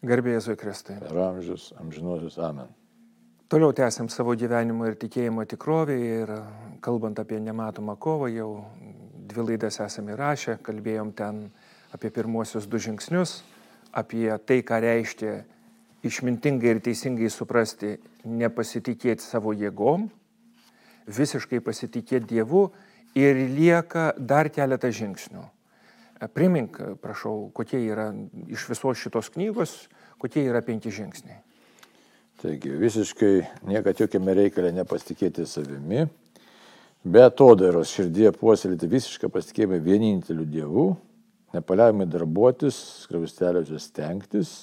Garbėjai 0.00 0.38
Jėzui 0.38 0.56
Kristui. 0.56 0.94
Per 0.96 1.18
amžius, 1.20 1.70
amžinuosius 1.76 2.38
amen. 2.40 2.70
Toliau 3.52 3.74
tęsiam 3.76 4.08
savo 4.08 4.32
gyvenimo 4.38 4.86
ir 4.88 4.94
tikėjimo 4.96 5.44
tikrovę 5.50 5.96
ir 6.00 6.30
kalbant 6.80 7.18
apie 7.20 7.40
nematomą 7.42 7.98
kovą, 8.00 8.30
jau 8.32 8.48
dvi 9.28 9.44
laidas 9.50 9.76
esame 9.84 10.14
įrašę, 10.14 10.56
kalbėjom 10.64 11.12
ten 11.18 11.42
apie 11.92 12.08
pirmosius 12.14 12.68
du 12.70 12.80
žingsnius, 12.80 13.42
apie 13.92 14.30
tai, 14.46 14.62
ką 14.64 14.80
reiškia 14.86 15.34
išmintingai 16.06 16.76
ir 16.76 16.80
teisingai 16.80 17.28
suprasti, 17.28 17.98
nepasitikėti 18.24 19.20
savo 19.20 19.52
jėgom, 19.52 20.08
visiškai 21.10 21.60
pasitikėti 21.60 22.38
Dievu 22.38 22.70
ir 23.18 23.44
lieka 23.52 24.14
dar 24.16 24.48
keletą 24.48 24.88
žingsnių. 24.88 25.44
Primink, 26.28 26.76
prašau, 27.00 27.48
kokie 27.56 27.80
yra 27.88 28.10
iš 28.52 28.66
visos 28.68 28.98
šitos 29.00 29.30
knygos, 29.32 29.76
kokie 30.20 30.42
yra 30.44 30.60
penki 30.60 30.92
žingsniai. 30.92 31.38
Taigi 32.40 32.72
visiškai 32.76 33.34
niekad 33.68 34.00
jokiame 34.00 34.34
reikalė 34.36 34.72
nepasitikėti 34.76 35.46
savimi, 35.48 36.06
be 37.04 37.22
atodairos 37.24 37.92
širdie 37.92 38.30
puoselėti 38.36 38.88
visišką 38.88 39.28
pasitikėjimą 39.32 39.80
vieninteliu 39.84 40.44
Dievu, 40.48 40.86
nepaliaujamai 41.56 42.08
darbuotis, 42.08 42.76
skravisteliuose 43.06 43.80
stengtis. 43.80 44.54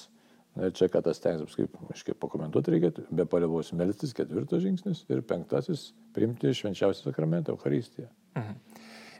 Na 0.58 0.66
ir 0.66 0.74
čia, 0.74 0.88
ką 0.90 1.04
tas 1.06 1.20
stengsis, 1.20 1.54
kaip, 1.54 1.74
aiškiai, 1.92 2.16
pakomentuoti 2.18 2.72
reikėtų, 2.74 3.04
be 3.14 3.26
palievos 3.30 3.70
melstis, 3.78 4.14
ketvirtas 4.16 4.64
žingsnis 4.64 5.04
ir 5.06 5.22
penktasis- 5.22 5.92
priimti 6.14 6.50
švenčiausią 6.50 7.10
sakramentą 7.10 7.54
Eucharistiją. 7.54 8.08
Mhm. 8.34 8.77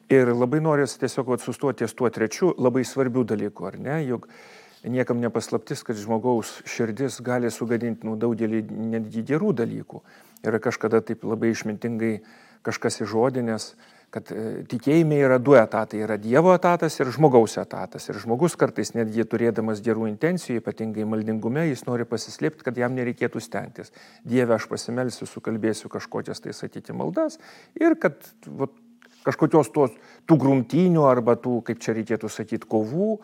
Ir 0.08 0.30
labai 0.32 0.62
norisi 0.64 0.96
tiesiog 1.02 1.34
sustoti 1.42 1.84
ties 1.84 1.92
tuo 1.92 2.08
trečiu 2.08 2.54
labai 2.56 2.80
svarbių 2.88 3.26
dalykų, 3.28 3.66
ar 3.68 3.76
ne? 3.76 3.98
Juk 4.08 4.28
niekam 4.88 5.20
nepaslaptis, 5.20 5.82
kad 5.84 5.98
žmogaus 6.00 6.62
širdis 6.64 7.20
gali 7.24 7.50
sugadinti 7.52 8.08
nu, 8.08 8.16
daugelį 8.16 8.62
netgi 8.94 9.24
gerų 9.28 9.52
dalykų. 9.58 10.00
Ir 10.46 10.58
kažkada 10.64 11.02
taip 11.04 11.26
labai 11.28 11.52
išmintingai 11.52 12.12
kažkas 12.64 13.02
įžodinės, 13.04 13.72
kad 14.14 14.32
e, 14.32 14.64
tikėjime 14.70 15.18
yra 15.20 15.36
du 15.42 15.52
etatai- 15.58 16.00
yra 16.06 16.16
Dievo 16.16 16.54
etatas 16.56 16.96
ir 17.00 17.12
žmogaus 17.12 17.58
etatas. 17.60 18.08
Ir 18.08 18.16
žmogus 18.22 18.56
kartais 18.56 18.94
netgi 18.96 19.28
turėdamas 19.28 19.84
gerų 19.84 20.08
intencijų, 20.08 20.62
ypatingai 20.62 21.04
maldingume, 21.04 21.68
jis 21.68 21.84
nori 21.84 22.08
pasislėpti, 22.08 22.64
kad 22.64 22.76
jam 22.76 22.96
nereikėtų 22.96 23.42
stengtis. 23.44 23.92
Dieve, 24.24 24.54
aš 24.56 24.68
pasimelsiu, 24.72 25.26
sukalbėsiu 25.26 25.92
kažkokias 25.92 26.40
tai 26.40 26.56
sakyti 26.56 26.96
maldas 26.96 27.38
ir 27.76 27.94
kad 27.96 28.16
vat, 28.46 28.72
kažkokios 29.28 29.70
tos, 29.74 29.94
tų 30.28 30.40
grumtynių 30.40 31.04
arba 31.08 31.36
tų, 31.40 31.60
kaip 31.68 31.80
čia 31.84 31.94
reikėtų 31.98 32.32
sakyti, 32.32 32.68
kovų, 32.68 33.14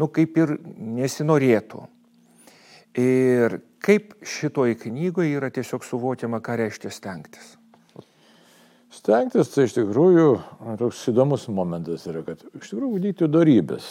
nu 0.00 0.08
kaip 0.12 0.38
ir 0.42 0.56
nesinorėtų. 0.76 1.86
Ir 3.00 3.60
kaip 3.82 4.12
šitoj 4.28 4.76
knygoje 4.82 5.38
yra 5.38 5.48
tiesiog 5.54 5.86
suvokiama, 5.86 6.42
ką 6.44 6.58
reiškia 6.60 6.92
stengtis. 6.92 7.54
Stengtis 8.92 9.48
tai 9.54 9.64
iš 9.64 9.78
tikrųjų 9.78 10.26
toks 10.80 11.06
įdomus 11.08 11.46
momentas 11.48 12.04
yra, 12.10 12.20
kad 12.26 12.42
iš 12.58 12.74
tikrųjų 12.74 12.90
ugdyti 12.98 13.28
darybės. 13.32 13.86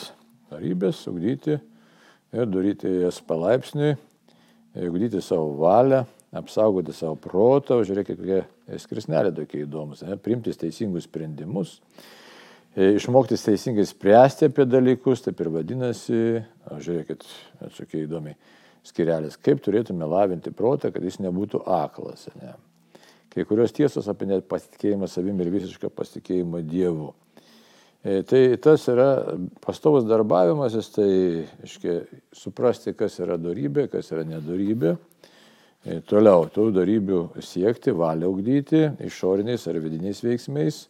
Darybės 0.52 1.00
ugdyti 1.10 1.58
ir 1.58 2.52
daryti 2.52 2.92
jas 3.02 3.18
palaipsniui, 3.26 3.96
ugdyti 4.78 5.24
savo 5.26 5.56
valią, 5.64 6.04
apsaugoti 6.38 6.94
savo 6.94 7.18
protą, 7.20 7.80
žiūrėkit, 7.88 8.22
kokie 8.22 8.44
skrisnelė 8.80 9.34
tokie 9.36 9.66
įdomus, 9.66 10.06
ne, 10.08 10.16
priimti 10.22 10.54
teisingus 10.56 11.10
sprendimus, 11.10 11.78
e, 12.76 12.94
išmokti 12.96 13.40
teisingai 13.42 13.86
spręsti 13.90 14.48
apie 14.52 14.70
dalykus, 14.70 15.26
taip 15.28 15.44
ir 15.44 15.52
vadinasi, 15.58 16.24
o, 16.70 16.80
žiūrėkit, 16.80 17.28
atsakai 17.68 18.06
įdomiai, 18.06 18.40
skirelis, 18.88 19.38
kaip 19.42 19.60
turėtume 19.66 20.08
lavinti 20.10 20.54
protą, 20.56 20.94
kad 20.94 21.04
jis 21.06 21.20
nebūtų 21.22 21.66
aklas. 21.70 22.30
Ne 22.40 22.56
kai 23.32 23.46
kurios 23.48 23.72
tiesos 23.76 24.10
apie 24.12 24.28
nepasitikėjimą 24.30 25.08
savimi 25.10 25.46
ir 25.46 25.52
visišką 25.54 25.92
pasitikėjimą 25.96 26.62
Dievu. 26.68 27.12
E, 28.02 28.22
tai 28.28 28.42
tas 28.62 28.84
yra 28.92 29.38
pastovus 29.64 30.08
darbavimasis, 30.10 30.90
tai 30.96 31.10
iškia, 31.68 32.00
suprasti, 32.36 32.96
kas 32.98 33.20
yra 33.24 33.38
darybė, 33.40 33.88
kas 33.92 34.12
yra 34.12 34.26
nedarybė. 34.28 34.96
E, 35.82 35.98
toliau, 36.06 36.46
tų 36.54 36.68
darybių 36.76 37.20
siekti, 37.42 37.94
valią 37.98 38.28
augdyti 38.30 38.84
išoriniais 39.02 39.64
ar 39.66 39.80
vidiniais 39.82 40.20
veiksmais, 40.22 40.84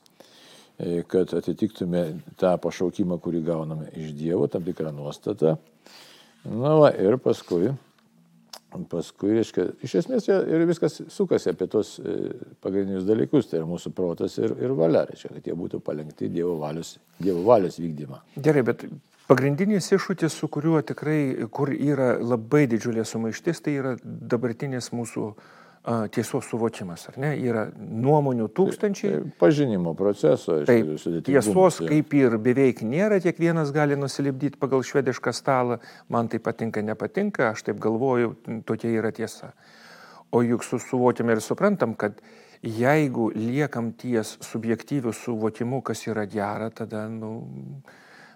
e, 0.76 1.04
kad 1.08 1.32
atitiktume 1.38 2.02
tą 2.42 2.58
pašaukimą, 2.60 3.16
kurį 3.24 3.40
gauname 3.48 3.88
iš 3.96 4.12
Dievo, 4.20 4.50
tam 4.52 4.66
tikrą 4.68 4.92
nuostatą. 4.92 5.56
Na 6.44 6.74
va, 6.76 6.90
ir 6.92 7.16
paskui 7.24 7.72
Paskui, 8.72 9.34
reiškia, 9.36 9.66
iš 9.84 9.98
esmės 10.00 10.30
ir 10.32 10.66
viskas 10.70 11.02
sukasi 11.12 11.52
apie 11.52 11.68
tos 11.72 11.98
e, 12.00 12.32
pagrindinius 12.64 13.04
dalykus, 13.08 13.50
tai 13.50 13.60
yra 13.60 13.68
mūsų 13.68 13.92
protas 13.96 14.38
ir, 14.40 14.54
ir 14.64 14.72
valia, 14.78 15.04
reiškia, 15.10 15.34
kad 15.36 15.50
jie 15.50 15.56
būtų 15.60 15.82
palengti 15.84 16.30
Dievo 16.32 16.56
valios, 16.62 16.94
Dievo 17.20 17.44
valios 17.50 17.82
vykdymą. 17.84 18.22
Gerai, 18.40 18.64
bet 18.72 18.86
pagrindinis 19.28 19.92
iššūkis, 19.92 20.38
su 20.40 20.48
kuriuo 20.52 20.80
tikrai, 20.88 21.50
kur 21.52 21.74
yra 21.76 22.14
labai 22.20 22.64
didžiulė 22.72 23.04
sumaištis, 23.08 23.60
tai 23.66 23.76
yra 23.82 23.98
dabartinis 24.04 24.94
mūsų 24.96 25.28
uh, 25.28 25.50
tiesos 25.84 26.46
suvokimas, 26.46 27.08
ar 27.10 27.18
ne? 27.18 27.32
Yra 27.42 27.64
nuomonių 27.76 28.48
tūkstančiai. 28.54 29.14
Tai, 29.16 29.22
tai 29.24 29.38
pažinimo 29.42 29.96
proceso. 29.98 30.60
Taip, 30.68 30.92
tiesos 31.26 31.80
kaip 31.82 32.14
ir 32.18 32.38
beveik 32.38 32.84
nėra, 32.86 33.18
kiekvienas 33.24 33.74
gali 33.74 33.98
nusilipdyti 33.98 34.62
pagal 34.62 34.86
švedišką 34.86 35.34
stalą, 35.34 35.80
man 36.14 36.30
tai 36.30 36.42
patinka, 36.44 36.84
nepatinka, 36.86 37.50
aš 37.56 37.66
taip 37.70 37.82
galvoju, 37.82 38.36
tokia 38.70 38.94
yra 39.00 39.10
tiesa. 39.16 39.56
O 40.32 40.44
juk 40.46 40.64
suvokiam 40.64 41.34
ir 41.34 41.42
suprantam, 41.42 41.98
kad 41.98 42.22
jeigu 42.62 43.32
liekam 43.34 43.90
ties 43.98 44.38
subjektyviu 44.46 45.16
suvokimu, 45.18 45.82
kas 45.82 46.06
yra 46.08 46.28
gera, 46.30 46.70
tada, 46.70 47.08
nu, 47.10 47.34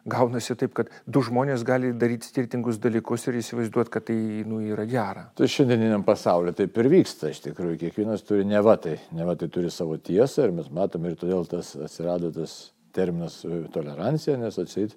gaunasi 0.06 0.56
taip, 0.60 0.74
kad 0.78 0.92
du 1.10 1.22
žmonės 1.26 1.66
gali 1.66 1.92
daryti 1.98 2.30
skirtingus 2.30 2.78
dalykus 2.82 3.26
ir 3.30 3.40
įsivaizduoti, 3.40 3.92
kad 3.94 4.06
tai 4.10 4.18
nu, 4.48 4.62
yra 4.74 4.86
gera. 4.90 5.26
Tai 5.38 5.50
šiandieniniam 5.50 6.06
pasauliu 6.06 6.54
taip 6.58 6.78
ir 6.82 6.92
vyksta, 6.94 7.32
iš 7.34 7.42
tikrųjų, 7.48 7.80
kiekvienas 7.82 8.26
turi 8.28 8.46
nevatai, 8.48 9.00
nevatai 9.18 9.50
turi 9.54 9.74
savo 9.74 9.98
tiesą 9.98 10.46
ir 10.46 10.56
mes 10.60 10.70
matome 10.74 11.12
ir 11.12 11.20
todėl 11.20 11.48
tas 11.50 11.74
atsirado 11.76 12.32
tas 12.36 12.56
terminas 12.96 13.42
e, 13.44 13.64
tolerancija, 13.74 14.38
nes 14.40 14.60
atsit 14.62 14.94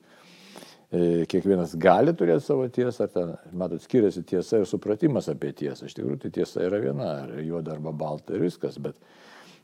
e, 0.93 1.25
kiekvienas 1.31 1.75
gali 1.81 2.13
turėti 2.17 2.45
savo 2.45 2.69
tiesą, 2.73 3.09
ar 3.09 3.15
ten, 3.15 3.33
matot, 3.57 3.83
skiriasi 3.85 4.27
tiesa 4.29 4.61
ir 4.61 4.69
supratimas 4.69 5.31
apie 5.33 5.55
tiesą. 5.57 5.89
Iš 5.89 5.97
tikrųjų, 5.99 6.21
tai 6.25 6.35
tiesa 6.37 6.69
yra 6.69 6.83
viena, 6.85 7.15
ar 7.25 7.33
juoda 7.43 7.75
arba 7.75 7.97
balta 7.97 8.37
ir 8.37 8.45
viskas, 8.45 8.77
bet 8.83 9.01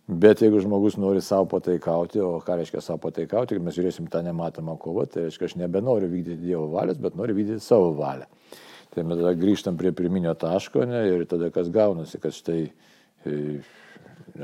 Bet 0.04 0.42
jeigu 0.44 0.58
žmogus 0.60 0.98
nori 1.00 1.22
savo 1.24 1.46
pataikauti, 1.48 2.20
o 2.20 2.36
ką 2.44 2.58
reiškia 2.60 2.82
savo 2.84 3.00
pataikauti, 3.06 3.56
mes 3.56 3.72
žiūrėsim 3.72 4.10
tą 4.12 4.20
nematomą 4.26 4.74
kovą, 4.80 5.06
tai 5.08 5.22
reiškia, 5.24 5.48
aš 5.48 5.54
nebenoriu 5.56 6.10
vykdyti 6.12 6.42
Dievo 6.42 6.66
valios, 6.74 6.98
bet 7.00 7.16
noriu 7.16 7.36
vykdyti 7.38 7.64
savo 7.64 7.94
valią. 7.96 8.28
Tai 8.92 9.04
mes 9.08 9.18
tada 9.22 9.32
grįžtam 9.40 9.78
prie 9.80 9.94
pirminio 9.96 10.34
taško 10.36 10.84
ne, 10.90 11.00
ir 11.08 11.24
tada 11.30 11.48
kas 11.54 11.70
gaunasi, 11.72 12.20
kad 12.20 12.36
štai 12.36 12.58
e, 12.68 13.38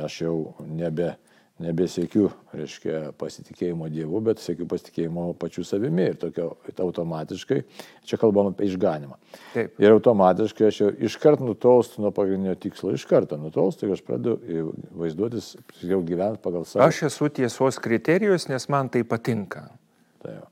aš 0.00 0.16
jau 0.22 0.34
nebe, 0.65 1.12
nebesiekiu, 1.60 2.28
reiškia, 2.56 3.12
pasitikėjimo 3.21 3.88
Dievu, 3.93 4.21
bet 4.25 4.41
siekiu 4.43 4.66
pasitikėjimo 4.71 5.26
pačiu 5.41 5.65
savimi 5.66 6.09
ir 6.10 6.19
tokio 6.21 6.54
automatiškai, 6.72 7.60
čia 8.09 8.19
kalbam 8.21 8.50
apie 8.53 8.69
išganimą. 8.71 9.19
Taip. 9.54 9.76
Ir 9.82 9.94
automatiškai 9.94 10.69
aš 10.70 10.81
jau 10.82 10.91
iškart 11.10 11.44
nutolstu 11.44 12.04
nuo 12.04 12.12
pagrindinio 12.16 12.56
tikslo, 12.60 12.94
iš 12.97 13.04
karto 13.10 13.38
nutolstu 13.41 13.87
ir 13.87 13.97
aš 13.97 14.04
pradedu 14.06 14.38
vaizduotis, 14.97 15.53
jau 15.84 16.00
gyventi 16.06 16.43
pagal 16.44 16.66
savo. 16.69 16.87
Aš 16.88 17.04
esu 17.10 17.31
tiesos 17.41 17.81
kriterijus, 17.82 18.49
nes 18.50 18.69
man 18.72 18.93
tai 18.93 19.04
patinka. 19.09 19.69
Tai 20.25 20.38
jau. 20.38 20.49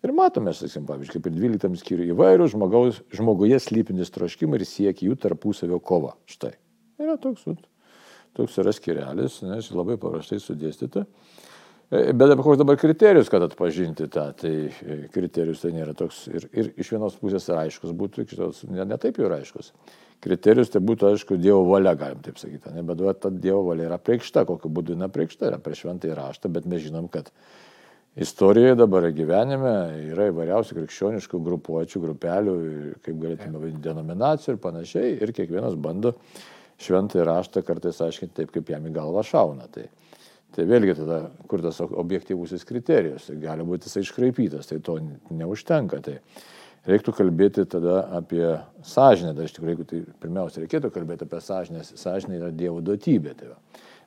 Ir 0.00 0.14
matome, 0.16 0.54
sakysim, 0.56 0.86
pavyzdžiui, 0.88 1.18
kaip 1.18 1.26
ir 1.28 1.34
12 1.36 1.82
skyrių 1.82 2.06
įvairių 2.14 2.46
žmogaus, 2.54 3.02
žmoguje 3.12 3.58
slypintis 3.60 4.08
troškimai 4.14 4.56
ir 4.56 4.64
siekia 4.64 5.10
jų 5.10 5.18
tarpusavio 5.20 5.76
kova. 5.84 6.14
Štai. 6.30 6.54
Yra 7.00 7.18
toks, 7.20 7.44
toks 8.36 8.58
yra 8.62 8.74
skirelis, 8.74 9.40
nes 9.46 9.70
labai 9.74 9.98
paprastai 10.00 10.40
sudėstyta. 10.42 11.06
E, 11.90 12.12
bet 12.14 12.36
koks 12.38 12.60
dabar 12.60 12.76
kriterijus, 12.78 13.28
kad 13.32 13.42
atpažinti 13.42 14.06
tą, 14.14 14.28
tai 14.38 14.52
e, 14.70 14.98
kriterijus 15.10 15.64
tai 15.64 15.72
nėra 15.74 15.94
toks 15.98 16.22
ir, 16.30 16.46
ir 16.54 16.68
iš 16.78 16.92
vienos 16.94 17.16
pusės 17.18 17.48
yra 17.50 17.64
aiškus 17.66 17.94
būtų, 17.98 18.28
kitos 18.30 18.62
ne, 18.70 18.84
ne 18.86 18.98
jau 19.08 19.26
yra 19.26 19.40
aiškus. 19.40 19.72
Kriterijus 20.22 20.70
tai 20.70 20.82
būtų, 20.84 21.08
aišku, 21.14 21.38
Dievo 21.40 21.64
valia, 21.66 21.96
galim 21.98 22.20
taip 22.22 22.38
sakyti, 22.38 22.70
ne, 22.76 22.84
bet 22.86 23.02
ta 23.22 23.32
Dievo 23.32 23.64
valia 23.72 23.88
yra 23.88 23.98
priekšta, 23.98 24.44
kokiu 24.46 24.70
būdu 24.70 24.94
jinai 24.94 25.08
priekšta, 25.10 25.48
yra 25.48 25.58
prieš 25.64 25.82
šventąjį 25.86 26.14
raštą, 26.18 26.52
bet 26.52 26.68
mes 26.70 26.84
žinom, 26.84 27.08
kad 27.10 27.32
istorijoje 28.20 28.76
dabar 28.78 29.08
gyvenime 29.16 29.74
yra 30.12 30.28
įvairiausių 30.30 30.76
krikščioniškų 30.76 31.42
grupuočių, 31.48 32.04
grupelių, 32.04 32.56
kaip 33.02 33.18
galėtume 33.24 33.64
vadinti, 33.64 33.82
denominacijų 33.88 34.54
ir 34.54 34.62
panašiai, 34.62 35.12
ir 35.24 35.34
kiekvienas 35.34 35.78
bando 35.80 36.14
šventąjį 36.80 37.26
raštą 37.28 37.62
kartais 37.66 38.00
aiškinti 38.04 38.36
taip, 38.36 38.52
kaip 38.54 38.70
jam 38.72 38.86
į 38.88 38.94
galvą 38.94 39.24
šauna. 39.26 39.68
Tai, 39.72 39.86
tai 40.56 40.66
vėlgi 40.68 40.96
tada, 41.02 41.20
kur 41.50 41.62
tas 41.64 41.80
objektyvusis 41.84 42.64
kriterijus, 42.68 43.28
tai 43.28 43.36
gali 43.42 43.66
būti 43.66 43.90
jisai 43.90 44.04
iškraipytas, 44.06 44.70
tai 44.70 44.80
to 44.84 44.96
neužtenka. 45.30 46.00
Tai 46.04 46.16
reiktų 46.88 47.14
kalbėti 47.16 47.66
tada 47.70 48.02
apie 48.20 48.44
sąžinę. 48.86 49.34
Dar 49.36 49.48
iš 49.48 49.56
tikrųjų, 49.58 49.86
tai 49.90 50.02
pirmiausia 50.22 50.64
reikėtų 50.64 50.92
kalbėti 50.94 51.28
apie 51.28 51.42
sąžinę, 51.44 51.84
sąžinė 51.90 52.40
yra 52.40 52.50
Dievo 52.54 52.80
duotybė. 52.84 53.36
Tai 53.36 53.52
va. 53.52 53.60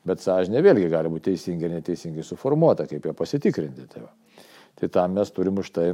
Bet 0.04 0.24
sąžinė 0.24 0.64
vėlgi 0.66 0.90
gali 0.92 1.12
būti 1.12 1.32
teisingai 1.32 1.70
ir 1.70 1.78
neteisingai 1.78 2.26
suformuota, 2.28 2.88
kaip 2.90 3.06
ją 3.08 3.14
pasitikrinti. 3.16 3.88
Tai, 3.94 4.08
va. 4.08 4.42
tai 4.80 4.90
tam 4.92 5.16
mes 5.20 5.32
turim 5.32 5.62
už 5.62 5.70
tai 5.76 5.92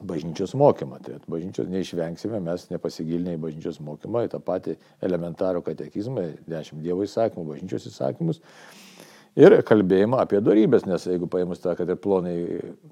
bažnyčios 0.00 0.54
mokymą. 0.58 1.00
Tai 1.04 1.18
bažnyčios 1.30 1.70
neišvengsime, 1.70 2.40
mes 2.44 2.68
nepasigilinę 2.72 3.36
į 3.36 3.42
bažnyčios 3.46 3.80
mokymą, 3.84 4.26
į 4.26 4.34
tą 4.34 4.42
patį 4.44 4.76
elementarų 5.06 5.64
katekizmą, 5.66 6.26
dešimt 6.50 6.84
Dievo 6.84 7.06
įsakymų, 7.06 7.48
bažnyčios 7.54 7.90
įsakymus 7.92 8.42
ir 9.38 9.54
kalbėjimą 9.66 10.20
apie 10.24 10.40
darybės, 10.42 10.86
nes 10.88 11.04
jeigu 11.06 11.28
paėmus 11.30 11.62
tą, 11.62 11.74
kad 11.78 11.90
ir 11.90 11.98
plonai 12.02 12.34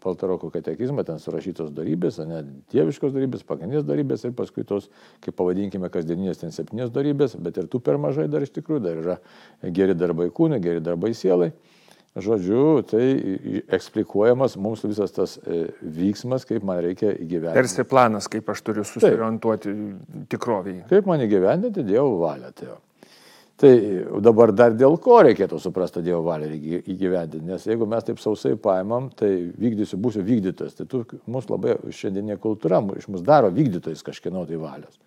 Paltaroko 0.02 0.50
katekizmą, 0.55 1.05
ten 1.06 1.19
surašytos 1.22 1.72
darybės, 1.75 2.20
ne 2.28 2.43
dieviškos 2.72 3.14
darybės, 3.14 3.44
pagrindinės 3.49 3.87
darybės 3.88 4.25
ir 4.26 4.34
paskui 4.38 4.66
tos, 4.69 4.88
kaip 5.25 5.37
pavadinkime, 5.38 5.90
kasdieninės 5.93 6.44
ten 6.44 6.54
septynės 6.54 6.93
darybės, 6.94 7.37
bet 7.43 7.58
ir 7.58 7.70
tų 7.70 7.82
per 7.84 7.99
mažai 8.00 8.28
dar 8.31 8.46
iš 8.46 8.54
tikrųjų, 8.54 8.84
dar 8.84 9.02
yra 9.02 9.19
geri 9.75 9.99
darbai 9.99 10.31
kūnai, 10.34 10.62
geri 10.62 10.84
darbai 10.84 11.14
sielai. 11.16 11.52
Žodžiu, 12.19 12.82
tai 12.88 13.05
eksplikuojamas 13.76 14.56
mums 14.58 14.81
visas 14.82 15.12
tas 15.14 15.37
e, 15.38 15.69
vyksmas, 15.82 16.46
kaip 16.49 16.64
man 16.66 16.81
reikia 16.82 17.12
įgyvendinti. 17.12 17.60
Tarsi 17.60 17.84
planas, 17.87 18.26
kaip 18.32 18.49
aš 18.50 18.64
turiu 18.66 18.82
susiorientuoti 18.88 19.75
tikroviai. 20.32 20.82
Kaip 20.90 21.06
man 21.06 21.22
įgyvendinti 21.22 21.84
Dievo 21.87 22.16
valią. 22.25 22.50
Tai 22.58 22.78
Tai 23.58 23.70
dabar 24.22 24.52
dar 24.55 24.75
dėl 24.78 24.94
ko 25.02 25.16
reikėtų 25.26 25.58
suprasti 25.58 25.99
Dievo 26.06 26.20
valią 26.22 26.46
įgyvendinti, 26.78 27.43
nes 27.43 27.64
jeigu 27.66 27.88
mes 27.90 28.05
taip 28.06 28.20
sausai 28.22 28.52
paimam, 28.54 29.08
tai 29.11 29.32
vykdysiu, 29.50 29.99
būsiu 29.99 30.22
vykdytojas, 30.22 30.76
tai 30.78 30.87
tu, 30.87 31.00
mus 31.26 31.49
labai 31.50 31.75
šiandieninė 31.90 32.37
kultūra 32.38 32.78
iš 32.94 33.08
mus 33.11 33.25
daro 33.26 33.50
vykdytojais 33.50 34.04
kažkieno 34.06 34.44
tai 34.46 34.61
valios. 34.62 35.00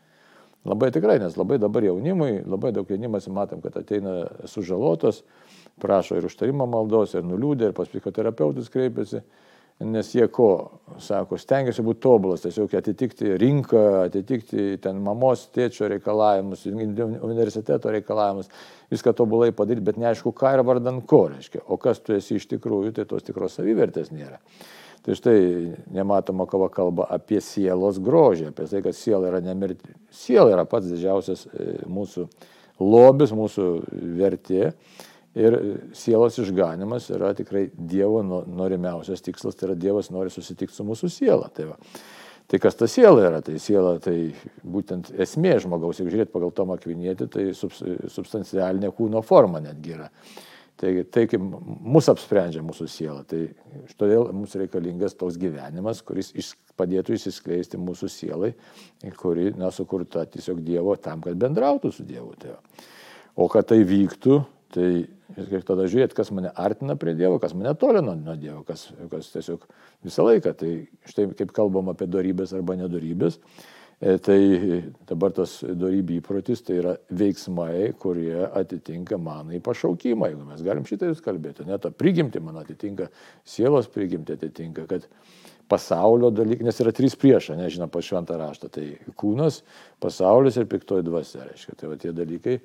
Labai 0.68 0.92
tikrai, 0.92 1.16
nes 1.24 1.38
labai 1.40 1.62
dabar 1.64 1.88
jaunimui, 1.88 2.42
labai 2.44 2.74
daug 2.76 2.92
jaunimas 2.92 3.30
matom, 3.32 3.64
kad 3.64 3.80
ateina 3.80 4.28
sužalotas, 4.52 5.24
prašo 5.82 6.20
ir 6.20 6.28
užtarimo 6.30 6.68
maldos, 6.70 7.16
ir 7.18 7.26
nuliūdė, 7.28 7.72
ir 7.72 7.78
pas 7.78 7.90
psichoterapeutus 7.90 8.70
kreipiasi 8.74 9.24
nes 9.86 10.10
jie 10.14 10.28
ko, 10.32 10.50
sako, 11.02 11.38
stengiasi 11.42 11.84
būti 11.86 12.02
tobulas, 12.04 12.44
tiesiog 12.44 12.74
atitikti 12.78 13.34
rinką, 13.42 13.84
atitikti 14.06 14.76
ten 14.82 15.00
mamos, 15.04 15.48
tėčio 15.56 15.90
reikalavimus, 15.92 16.68
universiteto 16.70 17.94
reikalavimus, 17.94 18.52
viską 18.94 19.16
tobulai 19.18 19.52
padaryti, 19.56 19.86
bet 19.90 20.00
neaišku, 20.02 20.34
ką 20.38 20.54
ir 20.58 20.64
vardan 20.68 21.02
ko 21.08 21.24
reiškia. 21.32 21.64
O 21.72 21.80
kas 21.82 22.02
tu 22.04 22.16
esi 22.18 22.38
iš 22.38 22.48
tikrųjų, 22.54 22.94
tai 22.98 23.08
tos 23.10 23.26
tikros 23.26 23.58
savivertės 23.58 24.14
nėra. 24.14 24.38
Tai 25.02 25.18
štai 25.18 25.38
nematoma 25.96 26.46
kava 26.50 26.68
kalba 26.70 27.08
apie 27.10 27.40
sielos 27.42 27.98
grožį, 28.04 28.52
apie 28.52 28.68
tai, 28.70 28.84
kad 28.86 28.98
siela 28.98 29.32
yra 29.32 29.40
nemirti. 29.42 29.96
Siela 30.14 30.52
yra 30.54 30.68
pats 30.70 30.92
didžiausias 30.92 31.48
e, 31.50 31.72
mūsų 31.90 32.28
lobis, 32.82 33.34
mūsų 33.34 33.72
vertė. 34.20 34.76
Ir 35.40 35.56
sielos 35.96 36.36
išganimas 36.44 37.06
yra 37.16 37.32
tikrai 37.36 37.70
Dievo 37.72 38.20
norimiausias 38.24 39.24
tikslas, 39.24 39.56
tai 39.56 39.70
yra 39.70 39.78
Dievas 39.80 40.12
nori 40.12 40.34
susitikti 40.34 40.76
su 40.76 40.84
mūsų 40.84 41.08
siela. 41.12 41.48
Tai, 41.56 41.70
va. 41.70 41.78
tai 42.52 42.60
kas 42.60 42.76
ta 42.76 42.90
siela 42.92 43.24
yra? 43.30 43.40
Tai 43.46 43.56
siela 43.64 43.96
tai 44.04 44.34
būtent 44.68 45.14
esmė 45.24 45.56
žmogaus, 45.64 46.02
jeigu 46.02 46.12
žiūrėt 46.18 46.36
pagal 46.36 46.52
Tomą 46.56 46.76
Kvinietį, 46.84 47.30
tai 47.32 47.48
substancialinė 47.56 48.92
kūno 48.98 49.24
forma 49.24 49.64
netgi 49.64 49.96
yra. 49.96 50.12
Tai, 50.82 50.92
tai 51.14 51.28
kaip 51.30 51.44
mus 51.94 52.08
apsprendžia 52.10 52.64
mūsų 52.66 52.92
siela. 52.92 53.24
Tai 53.24 53.46
todėl 54.02 54.32
mums 54.34 54.56
reikalingas 54.58 55.14
toks 55.16 55.38
gyvenimas, 55.40 56.02
kuris 56.04 56.34
padėtų 56.76 57.16
įsiskleisti 57.16 57.80
mūsų 57.80 58.10
sielai, 58.12 58.56
kuri 59.20 59.54
nesukurta 59.56 60.26
tiesiog 60.28 60.64
Dievo 60.66 60.98
tam, 61.00 61.22
kad 61.24 61.38
bendrautų 61.40 61.94
su 61.94 62.04
Dievu. 62.04 62.34
Tai 62.42 62.58
o 63.38 63.48
kad 63.52 63.70
tai 63.70 63.84
vyktų, 63.88 64.42
Tai 64.72 64.88
ir 65.52 65.66
tada 65.68 65.88
žiūrėti, 65.90 66.16
kas 66.16 66.32
mane 66.36 66.52
artina 66.60 66.96
prie 67.00 67.14
Dievo, 67.18 67.40
kas 67.42 67.54
mane 67.58 67.74
tolina 67.80 68.16
nuo 68.16 68.38
Dievo, 68.40 68.64
kas, 68.68 68.90
kas 69.12 69.32
tiesiog 69.34 69.66
visą 70.06 70.26
laiką. 70.28 70.56
Tai 70.58 70.72
štai 71.12 71.28
kaip 71.40 71.54
kalbam 71.56 71.92
apie 71.92 72.08
darybės 72.12 72.54
arba 72.56 72.78
nedarybės, 72.80 73.40
e, 74.00 74.18
tai 74.24 74.40
dabar 75.10 75.36
tas 75.36 75.60
darybių 75.64 76.20
įprotis 76.22 76.64
tai 76.68 76.80
yra 76.82 76.96
veiksmai, 77.10 77.92
kurie 78.02 78.48
atitinka 78.48 79.20
mano 79.20 79.56
į 79.58 79.62
pašaukimą, 79.66 80.32
jeigu 80.32 80.48
mes 80.54 80.66
galim 80.68 80.88
šitai 80.88 81.12
jūs 81.12 81.24
kalbėti. 81.26 81.68
Net 81.68 81.84
ta 81.86 81.92
prigimti 81.92 82.44
man 82.44 82.62
atitinka, 82.64 83.12
sielos 83.44 83.92
prigimti 83.92 84.40
atitinka, 84.40 84.88
kad 84.90 85.08
pasaulio 85.72 86.32
dalykai, 86.36 86.66
nes 86.68 86.80
yra 86.84 86.92
trys 86.96 87.16
priešai, 87.20 87.56
nežinau, 87.60 87.88
pa 87.92 88.02
šventą 88.04 88.36
raštą, 88.40 88.68
tai 88.76 88.86
kūnas, 89.20 89.62
pasaulis 90.04 90.58
ir 90.60 90.68
piktoji 90.72 91.06
dvasia, 91.08 91.46
reiškia, 91.48 91.78
tai 91.80 91.92
va 91.92 92.00
tie 92.00 92.12
dalykai 92.16 92.58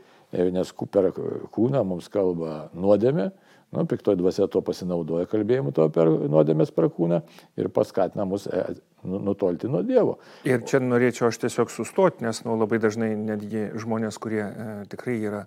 nes 0.54 0.72
per 0.92 1.10
kūną 1.54 1.82
mums 1.86 2.08
kalba 2.12 2.68
nuodėmė, 2.76 3.30
nu, 3.74 3.84
piktoji 3.88 4.20
dvasia 4.20 4.48
to 4.50 4.62
pasinaudoja 4.64 5.28
kalbėjimu 5.30 5.72
to 5.76 5.88
per 5.94 6.10
nuodėmės 6.10 6.72
per 6.74 6.88
kūną 6.92 7.22
ir 7.58 7.70
paskatina 7.74 8.26
mus 8.28 8.46
e, 8.46 8.62
nu, 9.04 9.20
nutolti 9.30 9.70
nuo 9.70 9.82
Dievo. 9.86 10.18
Ir 10.48 10.62
čia 10.68 10.80
norėčiau 10.82 11.30
aš 11.30 11.40
tiesiog 11.44 11.72
sustoti, 11.74 12.24
nes 12.26 12.42
nu, 12.46 12.56
labai 12.60 12.80
dažnai 12.82 13.14
netgi 13.18 13.70
žmonės, 13.80 14.20
kurie 14.22 14.44
e, 14.46 14.68
tikrai 14.92 15.18
yra 15.20 15.46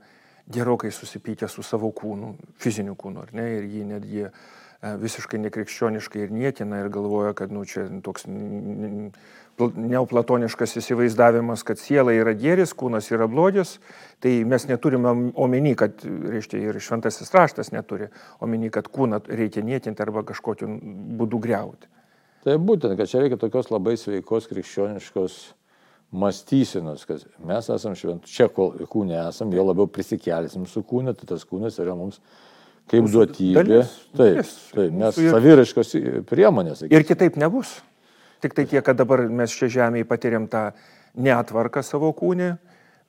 gerokai 0.49 0.91
susipykę 0.91 1.47
su 1.47 1.63
savo 1.63 1.91
kūnu, 1.95 2.33
fiziniu 2.59 2.95
kūnu, 2.99 3.25
ar 3.25 3.33
ne, 3.37 3.45
ir 3.57 3.67
jį 3.69 3.83
netgi 3.91 4.23
e, 4.25 4.31
visiškai 5.01 5.41
nekrikščioniškai 5.45 6.25
ir 6.25 6.33
niekina 6.33 6.81
ir 6.83 6.89
galvoja, 6.93 7.35
kad 7.37 7.53
nu, 7.53 7.65
čia 7.69 7.85
toks 8.05 8.25
neoplatoniškas 9.59 10.77
įsivaizdavimas, 10.79 11.65
kad 11.67 11.79
siela 11.81 12.13
yra 12.15 12.33
gėris, 12.37 12.73
kūnas 12.77 13.09
yra 13.11 13.27
blogis, 13.27 13.77
tai 14.23 14.39
mes 14.47 14.65
neturime 14.69 15.11
omeny, 15.35 15.75
kad, 15.79 15.99
reiškia, 16.05 16.61
ir 16.69 16.79
šventasis 16.81 17.33
raštas 17.35 17.73
neturi 17.75 18.09
omeny, 18.39 18.71
kad 18.73 18.87
kūną 18.87 19.21
reikia 19.27 19.65
niekinti 19.65 20.05
arba 20.05 20.23
kažkokiu 20.31 20.71
būdu 21.19 21.41
greuti. 21.43 21.91
Tai 22.45 22.55
būtent, 22.63 22.95
kad 22.95 23.09
čia 23.11 23.19
reikia 23.19 23.39
tokios 23.39 23.67
labai 23.67 23.97
sveikos 23.99 24.47
krikščioniškos 24.47 25.39
mąstysenos, 26.11 27.05
kad 27.05 27.25
mes 27.45 27.69
esame 27.69 27.97
švent, 27.97 28.29
čia 28.29 28.49
kol 28.53 28.73
kūne 28.89 29.17
esame, 29.27 29.57
jo 29.57 29.65
labiau 29.67 29.89
prisikelsim 29.91 30.65
su 30.69 30.81
kūne, 30.87 31.13
tai 31.17 31.29
tas 31.29 31.45
kūnas 31.45 31.77
yra 31.81 31.93
mums 31.97 32.17
kaip 32.89 33.09
duotybė. 33.13 33.61
Dalis, 33.61 33.91
taip, 34.17 34.53
taip, 34.73 34.95
mes 34.97 35.19
saviriškos 35.19 35.93
priemonės. 36.29 36.81
Sakysim. 36.81 36.95
Ir 36.97 37.05
kitaip 37.05 37.37
nebus. 37.41 37.75
Tik 38.41 38.55
tai 38.55 38.65
tiek, 38.71 38.81
kad 38.85 38.97
dabar 38.97 39.25
mes 39.27 39.53
čia 39.53 39.69
žemėje 39.69 40.07
patiriam 40.09 40.47
tą 40.49 40.69
netvarką 41.19 41.83
savo 41.85 42.09
kūnį, 42.15 42.53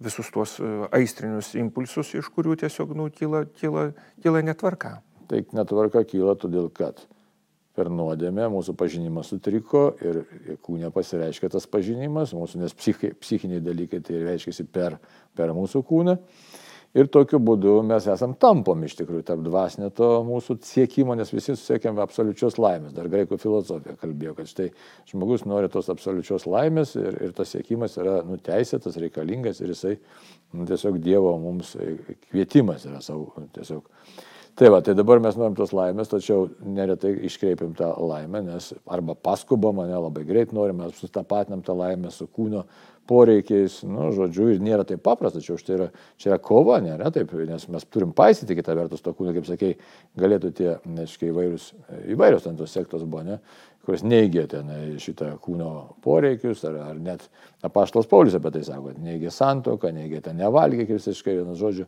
visus 0.02 0.28
tuos 0.34 0.56
e, 0.58 0.70
aistrinius 0.96 1.52
impulsus, 1.60 2.12
iš 2.18 2.28
kurių 2.34 2.56
tiesiog 2.64 2.92
nu, 2.98 3.08
kyla 3.14 4.42
netvarka. 4.44 4.98
Tai 5.30 5.42
netvarka 5.54 6.02
kyla 6.08 6.34
todėl, 6.40 6.68
kad 6.74 7.04
per 7.76 7.90
nuodėmę 7.92 8.48
mūsų 8.50 8.74
pažinimas 8.78 9.30
sutriko 9.30 9.90
ir 10.02 10.22
kūne 10.64 10.90
pasireiškia 10.94 11.52
tas 11.54 11.68
pažinimas, 11.70 12.34
mūsų, 12.36 12.64
nes 12.64 12.74
psichi, 12.76 13.12
psichiniai 13.20 13.62
dalykai 13.64 14.02
tai 14.06 14.24
reiškia 14.24 14.66
per, 14.72 14.98
per 15.38 15.54
mūsų 15.56 15.84
kūną. 15.86 16.18
Ir 16.90 17.06
tokiu 17.06 17.38
būdu 17.38 17.76
mes 17.86 18.02
esam 18.10 18.32
tampom 18.42 18.80
iš 18.82 18.96
tikrųjų 18.98 19.22
tarp 19.28 19.42
dvasinio 19.46 19.92
to 19.94 20.08
mūsų 20.26 20.56
siekimo, 20.66 21.14
nes 21.14 21.30
visi 21.30 21.54
siekiam 21.54 22.00
absoliučios 22.02 22.56
laimės. 22.58 22.96
Dar 22.96 23.06
graikų 23.12 23.38
filosofija 23.38 23.94
kalbėjo, 24.00 24.32
kad 24.40 24.50
štai 24.50 24.66
žmogus 25.12 25.44
nori 25.46 25.70
tos 25.70 25.86
absoliučios 25.92 26.48
laimės 26.50 26.96
ir, 26.98 27.20
ir 27.28 27.36
tas 27.36 27.54
siekimas 27.54 27.94
yra 28.00 28.16
nuteisėtas, 28.26 28.98
reikalingas 29.04 29.62
ir 29.62 29.70
jisai 29.70 29.94
nu, 30.50 30.66
tiesiog 30.66 30.98
Dievo 31.04 31.36
mums 31.38 31.76
kvietimas 32.26 32.88
yra 32.90 32.98
savo 33.06 33.46
tiesiog. 33.54 33.86
Tai 34.60 34.68
va, 34.68 34.82
tai 34.84 34.92
dabar 34.92 35.16
mes 35.24 35.38
norim 35.40 35.54
tos 35.56 35.70
laimės, 35.72 36.10
tačiau 36.12 36.50
neretai 36.60 37.14
iškreipiam 37.24 37.70
tą 37.78 37.86
laimę, 38.04 38.42
nes 38.44 38.66
arba 38.92 39.14
paskubam, 39.16 39.78
mane 39.78 39.96
labai 39.96 40.26
greit 40.28 40.52
norim, 40.52 40.82
mes 40.82 40.98
sustapatinam 41.00 41.62
tą 41.64 41.72
laimę 41.78 42.10
su 42.12 42.26
kūno 42.28 42.66
poreikiais, 43.08 43.78
nu, 43.88 44.10
žodžiu, 44.12 44.50
ir 44.52 44.60
nėra 44.60 44.84
taip 44.84 45.00
paprasta, 45.06 45.40
čia, 45.40 45.56
tai 45.64 45.78
yra, 45.78 45.86
čia 46.20 46.34
yra 46.34 46.38
kova, 46.44 46.76
nėra 46.84 47.08
taip, 47.14 47.32
nes 47.48 47.64
mes 47.72 47.88
turim 47.88 48.12
paisyti 48.12 48.58
kitą 48.58 48.76
vertus 48.82 49.00
to 49.00 49.16
kūno, 49.16 49.32
kaip 49.38 49.48
sakei, 49.48 49.78
galėtų 50.20 50.52
tie, 50.60 50.68
neškai, 50.98 51.32
įvairius, 51.32 51.72
įvairios 52.12 52.44
ten 52.44 52.60
tos 52.60 52.76
sektos 52.76 53.08
buvo, 53.08 53.24
ne, 53.30 53.40
kuris 53.86 54.02
neigia 54.06 54.46
ten 54.50 54.70
šitą 55.00 55.32
kūno 55.42 55.70
poreikius, 56.04 56.62
ar, 56.68 56.78
ar 56.90 56.98
net 57.00 57.26
apaštalas 57.66 58.08
Paulius 58.10 58.36
apie 58.38 58.52
tai 58.54 58.64
sako, 58.66 58.94
neigia 59.00 59.32
santoką, 59.34 59.92
neigia 59.96 60.20
ten 60.24 60.38
nevalgė, 60.40 60.86
kaip 60.88 61.00
visiškai 61.00 61.36
vienas 61.38 61.60
žodžiu, 61.60 61.86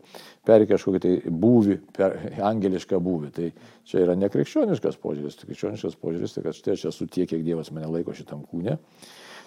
per 0.49 0.67
kažkokį 0.71 1.03
tai 1.05 1.17
būvį, 1.29 1.79
per 1.97 2.17
angelišką 2.53 3.01
būvį. 3.03 3.33
Tai 3.37 3.51
čia 3.89 4.05
yra 4.07 4.17
nekrikščioniškas 4.21 5.01
požiūris, 5.03 5.43
krikščioniškas 5.45 5.99
požiūris, 6.01 6.37
tai 6.37 6.47
kad 6.49 6.59
štai 6.59 6.79
aš 6.79 6.89
esu 6.93 7.09
tiek, 7.09 7.29
kiek 7.31 7.45
Dievas 7.45 7.71
mane 7.75 7.91
laiko 7.93 8.17
šitam 8.17 8.47
kūne. 8.49 8.79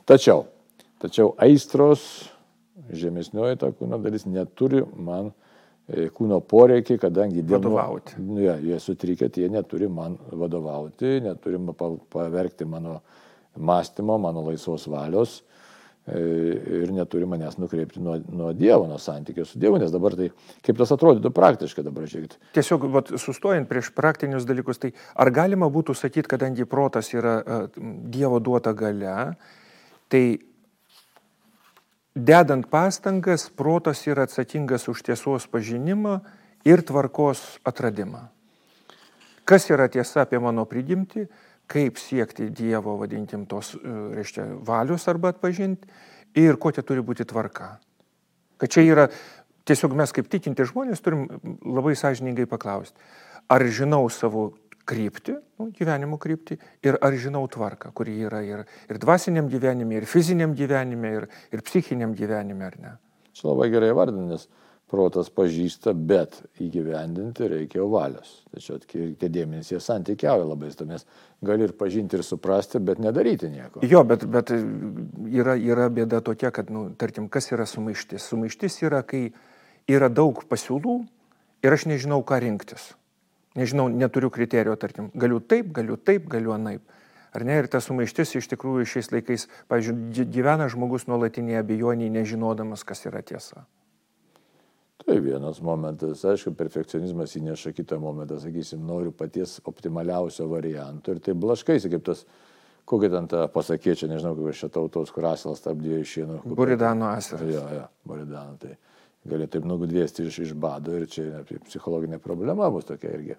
Tačiau 0.06 0.46
Tačiau 1.06 1.34
aistros, 1.44 2.02
žemesnioji 2.96 3.60
ta 3.60 3.68
kūno 3.75 4.00
dalis 4.00 4.24
neturi 4.25 4.80
man 4.96 5.34
kūno 5.86 6.39
poreikiai, 6.42 6.98
kadangi 7.01 7.44
vadovauti. 7.46 8.18
Nu, 8.18 8.39
ja, 8.42 8.56
jie 8.58 8.80
sutrikę, 8.82 9.30
tai 9.30 9.46
jie 9.46 9.51
neturi 9.54 9.89
man 9.92 10.18
vadovauti, 10.32 11.20
neturi 11.22 11.60
pavergti 12.10 12.65
mano 12.65 13.01
mąstymo, 13.56 14.18
mano 14.20 14.42
laisvos 14.48 14.88
valios 14.89 15.44
e, 16.10 16.18
ir 16.82 16.92
neturi 16.94 17.27
manęs 17.30 17.60
nukreipti 17.62 18.01
nuo, 18.01 18.18
nuo 18.34 18.50
Dievo, 18.54 18.88
nuo 18.89 18.98
santykio 18.98 19.46
su 19.46 19.62
Dievu, 19.62 19.77
nes 19.82 19.94
dabar 19.94 20.18
tai, 20.18 20.32
kaip 20.65 20.82
tas 20.82 20.92
atrodytų 20.96 21.32
praktiškai 21.38 21.86
dabar 21.86 22.10
žiūrėkit. 22.10 22.39
Tiesiog, 22.58 22.89
vat, 22.96 23.13
sustojant 23.22 23.70
prieš 23.70 23.94
praktinius 23.96 24.50
dalykus, 24.50 24.82
tai 24.82 24.92
ar 25.15 25.32
galima 25.32 25.70
būtų 25.70 25.96
sakyti, 25.98 26.34
kadangi 26.34 26.65
protas 26.65 27.13
yra 27.13 27.38
uh, 27.39 27.70
Dievo 28.10 28.42
duota 28.42 28.74
gale, 28.74 29.36
tai 30.10 30.25
dedant 32.15 32.65
pastangas, 32.72 33.50
protas 33.51 34.05
yra 34.07 34.24
atsakingas 34.24 34.88
už 34.88 35.03
tiesos 35.03 35.48
pažinimą 35.51 36.22
ir 36.65 36.81
tvarkos 36.81 37.60
atradimą. 37.67 38.31
Kas 39.45 39.67
yra 39.69 39.89
tiesa 39.91 40.24
apie 40.24 40.39
mano 40.41 40.65
prigimtį, 40.65 41.27
kaip 41.69 42.00
siekti 42.01 42.50
Dievo, 42.50 42.95
vadinkim, 42.98 43.45
tos, 43.45 43.75
e, 43.75 43.95
reiškia, 44.15 44.48
valius 44.65 45.07
arba 45.12 45.34
atpažinti 45.34 45.86
ir 46.36 46.57
kokia 46.57 46.81
turi 46.81 47.03
būti 47.05 47.25
tvarka. 47.27 47.75
Kad 48.57 48.72
čia 48.72 48.86
yra, 48.86 49.07
tiesiog 49.67 49.93
mes 49.98 50.13
kaip 50.15 50.29
tikinti 50.31 50.65
žmonės 50.65 51.03
turim 51.03 51.27
labai 51.62 51.95
sąžiningai 51.98 52.48
paklausti, 52.50 52.98
ar 53.50 53.65
žinau 53.65 54.07
savo 54.10 54.53
kryptį, 54.88 55.38
nu, 55.60 55.70
gyvenimo 55.75 56.20
kryptį 56.22 56.60
ir 56.86 57.00
ar 57.04 57.15
žinau 57.20 57.46
tvarką, 57.51 57.92
kuri 57.96 58.18
yra 58.27 58.42
ir, 58.46 58.65
ir 58.89 59.00
dvasiniam 59.01 59.50
gyvenime, 59.51 60.00
ir 60.00 60.10
fiziniam 60.10 60.54
gyvenime, 60.58 61.15
ir, 61.20 61.27
ir 61.54 61.65
psichiniam 61.65 62.13
gyvenime, 62.18 62.70
ar 62.70 62.77
ne. 62.82 62.94
Čia 63.36 63.50
labai 63.51 63.72
gerai 63.74 63.92
vardinės 63.98 64.48
protas 64.92 65.32
pažįsta, 65.34 65.96
bet 65.98 66.38
įgyvendinti 66.62 67.48
reikia 67.50 67.86
valios. 67.89 68.44
Tačiau 68.54 68.77
tie 68.86 69.30
dėmenys 69.34 69.72
jie 69.74 69.80
santykiauja 69.82 70.46
labai, 70.46 70.70
mes 70.88 71.08
gali 71.46 71.65
ir 71.65 71.74
pažinti, 71.77 72.20
ir 72.20 72.25
suprasti, 72.25 72.80
bet 72.80 73.01
nedaryti 73.01 73.50
nieko. 73.51 73.82
Jo, 73.86 74.04
bet, 74.08 74.27
bet 74.30 74.54
yra, 74.54 75.58
yra 75.58 75.89
bėda 75.94 76.22
tokia, 76.25 76.54
kad, 76.56 76.70
nu, 76.70 76.88
tarkim, 77.01 77.27
kas 77.34 77.50
yra 77.51 77.65
sumaištis? 77.70 78.30
Sumaištis 78.30 78.84
yra, 78.86 79.01
kai 79.08 79.32
yra 79.89 80.12
daug 80.13 80.46
pasiūlų 80.50 81.00
ir 81.65 81.75
aš 81.75 81.89
nežinau, 81.89 82.22
ką 82.25 82.39
rinktis. 82.46 82.94
Nežinau, 83.55 83.88
neturiu 83.88 84.29
kriterijų, 84.35 84.75
tarkim, 84.79 85.07
galiu 85.15 85.39
taip, 85.39 85.71
galiu 85.75 85.95
taip, 85.95 86.27
galiu 86.31 86.51
anaip. 86.55 86.83
Ar 87.35 87.43
ne? 87.43 87.55
Ir 87.59 87.67
ta 87.71 87.81
sumaištis 87.83 88.38
iš 88.39 88.47
tikrųjų 88.51 88.88
šiais 88.88 89.12
laikais, 89.12 89.47
pavyzdžiui, 89.71 90.27
gyvena 90.31 90.67
žmogus 90.71 91.07
nuolatinėje 91.07 91.63
abejoniai, 91.63 92.12
nežinodamas, 92.13 92.83
kas 92.88 93.03
yra 93.07 93.24
tiesa. 93.24 93.65
Tai 95.05 95.19
vienas 95.21 95.59
momentas, 95.62 96.24
aišku, 96.25 96.55
perfekcionizmas 96.57 97.35
įneša 97.38 97.75
kitą 97.77 98.00
momentą, 98.01 98.39
sakysim, 98.41 98.81
noriu 98.88 99.12
paties 99.13 99.59
optimaliausio 99.67 100.47
varianto 100.50 101.13
ir 101.13 101.19
tai 101.21 101.35
blaškaisi, 101.38 101.91
kaip 101.93 102.07
tas, 102.07 102.24
kokia 102.89 103.12
ten 103.13 103.27
ta 103.29 103.43
pasakėčia, 103.51 104.09
nežinau, 104.09 104.33
kaip 104.39 104.57
šia 104.57 104.71
tautos 104.74 105.12
kurasilas 105.13 105.62
tarp 105.62 105.83
dviejų 105.83 106.07
šienų. 106.13 106.39
Buridano 106.57 107.12
asiras. 107.12 107.43
Jo, 107.51 107.67
jo, 107.75 107.85
buridano, 108.07 108.55
tai 108.63 108.74
gali 109.29 109.48
taip 109.51 109.65
nugudvėsti 109.67 110.27
iš, 110.29 110.39
iš 110.48 110.53
bado 110.58 110.96
ir 110.98 111.08
čia 111.12 111.44
psichologinė 111.67 112.20
problema 112.24 112.70
bus 112.74 112.88
tokia 112.89 113.13
irgi. 113.17 113.38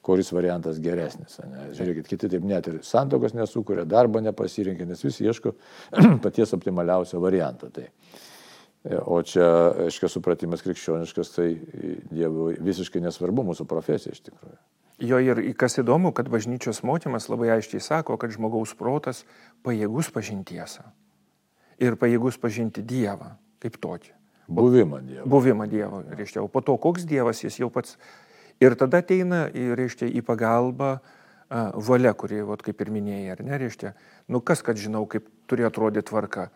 Kuris 0.00 0.30
variantas 0.32 0.78
geresnis. 0.80 1.36
Ne? 1.44 1.66
Žiūrėkit, 1.76 2.06
kiti 2.08 2.30
taip 2.32 2.44
net 2.48 2.70
ir 2.70 2.78
santokos 2.86 3.34
nesukuria, 3.36 3.84
darbo 3.84 4.22
nepasirinkė, 4.24 4.86
nes 4.88 5.04
visi 5.04 5.26
ieško 5.28 5.52
paties 6.24 6.54
optimaliausio 6.56 7.20
varianto. 7.20 7.68
Tai. 7.74 7.84
O 9.04 9.18
čia, 9.20 9.44
aiškiai, 9.90 10.08
supratimas 10.08 10.64
krikščioniškas, 10.64 11.34
tai 11.34 11.50
Dievui 12.08 12.54
visiškai 12.64 13.02
nesvarbu 13.04 13.44
mūsų 13.50 13.66
profesija 13.68 14.16
iš 14.16 14.22
tikrųjų. 14.30 14.56
Jo 15.04 15.20
ir 15.24 15.38
kas 15.56 15.78
įdomu, 15.80 16.14
kad 16.16 16.28
bažnyčios 16.32 16.82
mokymas 16.84 17.28
labai 17.32 17.52
aiškiai 17.54 17.80
sako, 17.84 18.18
kad 18.20 18.32
žmogaus 18.32 18.72
protas 18.76 19.22
pajėgus 19.64 20.08
pažinti 20.12 20.56
tiesą. 20.56 20.84
Ir 21.80 21.96
pajėgus 22.00 22.40
pažinti 22.40 22.84
Dievą 22.84 23.34
kaip 23.60 23.76
tokį. 23.80 24.12
Buvimą 24.50 25.00
Dievo. 25.06 25.28
Buvimą 25.30 25.68
Dievo, 25.70 26.02
reiškia. 26.10 26.42
O 26.42 26.50
po 26.50 26.62
to, 26.66 26.76
koks 26.80 27.06
Dievas 27.08 27.44
jis 27.44 27.60
jau 27.62 27.70
pats. 27.70 27.96
Ir 28.60 28.74
tada 28.76 29.00
ateina, 29.00 29.46
reiškia, 29.54 30.10
į 30.10 30.24
pagalbą 30.26 30.96
a, 30.98 31.70
valia, 31.78 32.12
kuri, 32.18 32.42
vat, 32.44 32.64
kaip 32.66 32.82
ir 32.82 32.90
minėjai, 32.92 33.30
ar 33.36 33.44
ne, 33.46 33.60
reiškia. 33.62 33.94
Nu 34.28 34.42
kas, 34.44 34.60
kad 34.66 34.76
žinau, 34.76 35.06
kaip 35.08 35.30
turi 35.48 35.64
atrodyti 35.64 36.10
tvarka 36.10 36.50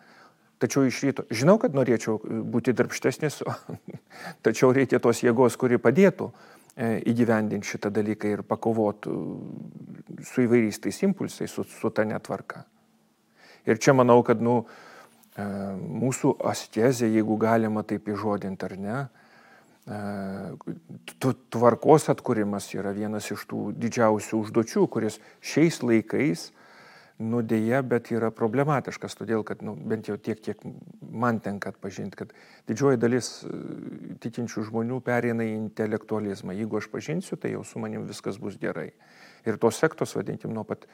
Tačiau 0.55 0.87
iš 0.87 1.01
ryto, 1.03 1.25
žinau, 1.35 1.57
kad 1.59 1.75
norėčiau 1.75 2.15
e, 2.23 2.37
būti 2.47 2.73
darbštesnis, 2.75 3.41
tačiau 4.45 4.71
reikia 4.75 5.01
tos 5.03 5.19
jėgos, 5.23 5.57
kuri 5.59 5.79
padėtų 5.81 6.29
e, 6.31 7.01
įgyvendinti 7.11 7.73
šitą 7.73 7.91
dalyką 7.91 8.31
ir 8.31 8.43
pakovotų 8.47 9.15
e, 9.15 10.23
su 10.23 10.45
įvairiais 10.45 10.79
tais 10.79 11.01
impulsais, 11.03 11.51
su, 11.51 11.67
su 11.67 11.91
ta 11.91 12.07
netvarka. 12.07 12.63
Ir 13.67 13.81
čia 13.83 13.97
manau, 13.97 14.21
kad 14.23 14.39
nu, 14.39 14.61
mūsų 15.35 16.37
astezė, 16.47 17.09
jeigu 17.11 17.37
galima 17.37 17.83
taip 17.83 18.07
įžodinti 18.07 18.67
ar 18.69 18.75
ne, 18.79 18.99
tvarkos 21.53 22.09
atkūrimas 22.09 22.71
yra 22.73 22.93
vienas 22.95 23.27
iš 23.31 23.43
tų 23.49 23.71
didžiausių 23.77 24.39
užduočių, 24.41 24.87
kuris 24.89 25.19
šiais 25.45 25.83
laikais 25.83 26.49
nudėja, 27.21 27.81
bet 27.85 28.09
yra 28.11 28.31
problematiškas, 28.33 29.15
todėl 29.15 29.43
kad 29.47 29.61
nu, 29.63 29.75
bent 29.75 30.09
jau 30.09 30.17
tiek, 30.17 30.39
kiek 30.41 30.59
man 30.99 31.39
tenka 31.39 31.71
atpažinti, 31.71 32.17
kad 32.19 32.33
didžioji 32.67 32.99
dalis 32.99 33.29
e, 33.47 33.59
tikinčių 34.23 34.65
žmonių 34.71 34.99
perina 35.05 35.45
į 35.47 35.53
intelektualizmą. 35.55 36.55
Jeigu 36.57 36.81
aš 36.81 36.89
pažinsiu, 36.91 37.37
tai 37.39 37.53
jau 37.53 37.63
su 37.63 37.79
manim 37.79 38.03
viskas 38.09 38.39
bus 38.41 38.57
gerai. 38.59 38.89
Ir 39.47 39.61
tos 39.61 39.79
sektos, 39.79 40.15
vadinkim, 40.17 40.51
nuo 40.51 40.65
pat 40.67 40.83
e, 40.83 40.89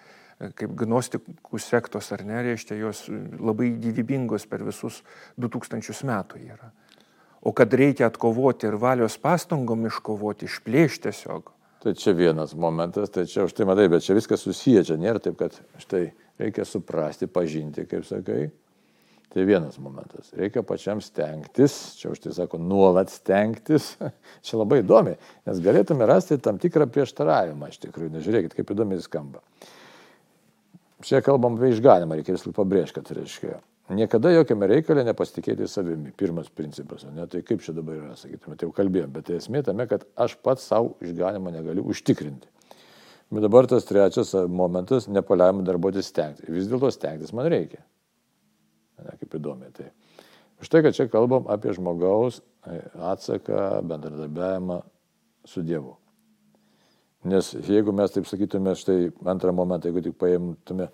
kaip 0.58 0.76
gnostikų 0.78 1.62
sektos 1.62 2.12
ar 2.16 2.26
ne, 2.28 2.42
reiškia, 2.50 2.78
jos 2.82 3.06
labai 3.40 3.72
gyvybingos 3.82 4.48
per 4.50 4.66
visus 4.68 5.02
2000 5.42 6.06
metų 6.08 6.44
yra. 6.46 6.72
O 7.42 7.56
kad 7.58 7.74
reikia 7.74 8.06
atkovoti 8.10 8.70
ir 8.70 8.78
valios 8.82 9.18
pastangom 9.22 9.88
iškovoti, 9.90 10.50
išplėšti 10.50 11.10
tiesiog, 11.10 11.50
Tai 11.82 11.96
čia 11.98 12.12
vienas 12.14 12.52
momentas, 12.54 13.10
tai 13.10 13.26
čia 13.26 13.48
už 13.48 13.56
tai 13.58 13.66
matai, 13.66 13.88
bet 13.90 14.04
čia 14.06 14.14
viskas 14.14 14.44
susiję, 14.46 14.84
čia 14.86 15.00
nėra 15.02 15.18
taip, 15.18 15.34
kad 15.40 15.56
štai 15.82 16.12
reikia 16.38 16.62
suprasti, 16.62 17.26
pažinti, 17.26 17.88
kaip 17.90 18.06
sakai. 18.06 18.52
Tai 19.32 19.46
vienas 19.48 19.80
momentas. 19.82 20.30
Reikia 20.38 20.62
pačiam 20.68 21.02
stengtis, 21.02 21.96
čia 21.98 22.12
už 22.12 22.22
tai 22.22 22.36
sako, 22.36 22.60
nuolat 22.62 23.10
stengtis. 23.10 23.96
čia 24.46 24.60
labai 24.60 24.84
įdomi, 24.84 25.16
nes 25.50 25.64
galėtume 25.66 26.06
rasti 26.06 26.38
tam 26.38 26.62
tikrą 26.62 26.86
prieštaravimą 26.92 27.72
iš 27.72 27.82
tikrųjų. 27.88 28.14
Nežiūrėkit, 28.14 28.54
kaip 28.60 28.76
įdomiai 28.76 29.02
skamba. 29.02 29.42
Čia 31.06 31.22
kalbam 31.26 31.58
apie 31.58 31.74
išganimą, 31.74 32.20
reikia 32.20 32.38
vis 32.38 32.48
pabrėžti, 32.56 33.00
kad 33.00 33.14
reiškia 33.18 33.60
Niekada 33.92 34.30
jokiame 34.32 34.70
reikalė 34.72 35.04
nepasitikėti 35.04 35.68
savimi. 35.68 36.14
Pirmas 36.16 36.48
principas. 36.54 37.04
Ne? 37.12 37.26
Tai 37.28 37.42
kaip 37.44 37.64
čia 37.66 37.74
dabar 37.76 37.98
yra, 37.98 38.16
sakytume, 38.20 38.56
tai 38.56 38.68
jau 38.68 38.76
kalbėjom. 38.76 39.12
Bet 39.12 39.28
tai 39.28 39.40
esmė 39.42 39.64
tame, 39.68 39.88
kad 39.90 40.06
aš 40.16 40.38
pats 40.46 40.68
savo 40.70 40.94
išganimą 41.04 41.52
negaliu 41.58 41.84
užtikrinti. 41.92 42.48
Bet 43.32 43.44
dabar 43.44 43.68
tas 43.68 43.88
trečias 43.88 44.32
momentas- 44.48 45.10
nepaliaujama 45.18 45.66
darbuotis 45.68 46.08
stengtis. 46.08 46.48
Vis 46.48 46.70
dėlto 46.72 46.92
stengtis 46.92 47.34
man 47.34 47.50
reikia. 47.52 47.84
Ne, 49.02 49.18
kaip 49.18 49.36
įdomi. 49.40 49.72
Tai. 49.74 49.92
Už 50.62 50.70
tai, 50.70 50.82
kad 50.84 50.94
čia 50.94 51.10
kalbam 51.10 51.48
apie 51.50 51.74
žmogaus 51.74 52.42
e, 52.68 52.80
atsaką, 52.96 53.82
bendradarbiavimą 53.84 54.84
su 55.46 55.64
Dievu. 55.64 55.98
Nes 57.22 57.52
jeigu 57.54 57.94
mes 57.94 58.14
taip 58.14 58.26
sakytume, 58.26 58.74
štai 58.78 59.12
antrą 59.30 59.52
momentą, 59.54 59.92
jeigu 59.92 60.02
tik 60.08 60.16
paimtume 60.18 60.88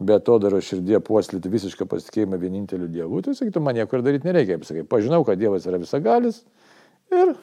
be 0.00 0.16
to 0.24 0.34
daro 0.40 0.58
širdie 0.64 0.98
puoslyti 1.04 1.52
visišką 1.52 1.86
pasitikėjimą 1.88 2.36
vieninteliu 2.40 2.88
Dievu, 2.92 3.22
tai 3.24 3.32
sakytum, 3.36 3.64
man 3.64 3.78
nieko 3.78 3.96
ir 3.96 4.04
daryti 4.04 4.28
nereikia. 4.28 4.58
Kaip 4.58 4.68
sakai, 4.68 4.84
pažinau, 4.88 5.22
kad 5.24 5.40
Dievas 5.40 5.68
yra 5.68 5.80
visagalis 5.80 6.44
ir... 7.12 7.36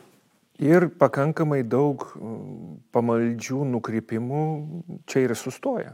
Ir 0.57 0.87
pakankamai 0.97 1.59
daug 1.69 2.01
mm, 2.17 2.77
pamaldžių 2.89 3.59
nukrypimų 3.75 4.39
čia 5.05 5.27
ir 5.27 5.35
sustoja. 5.37 5.91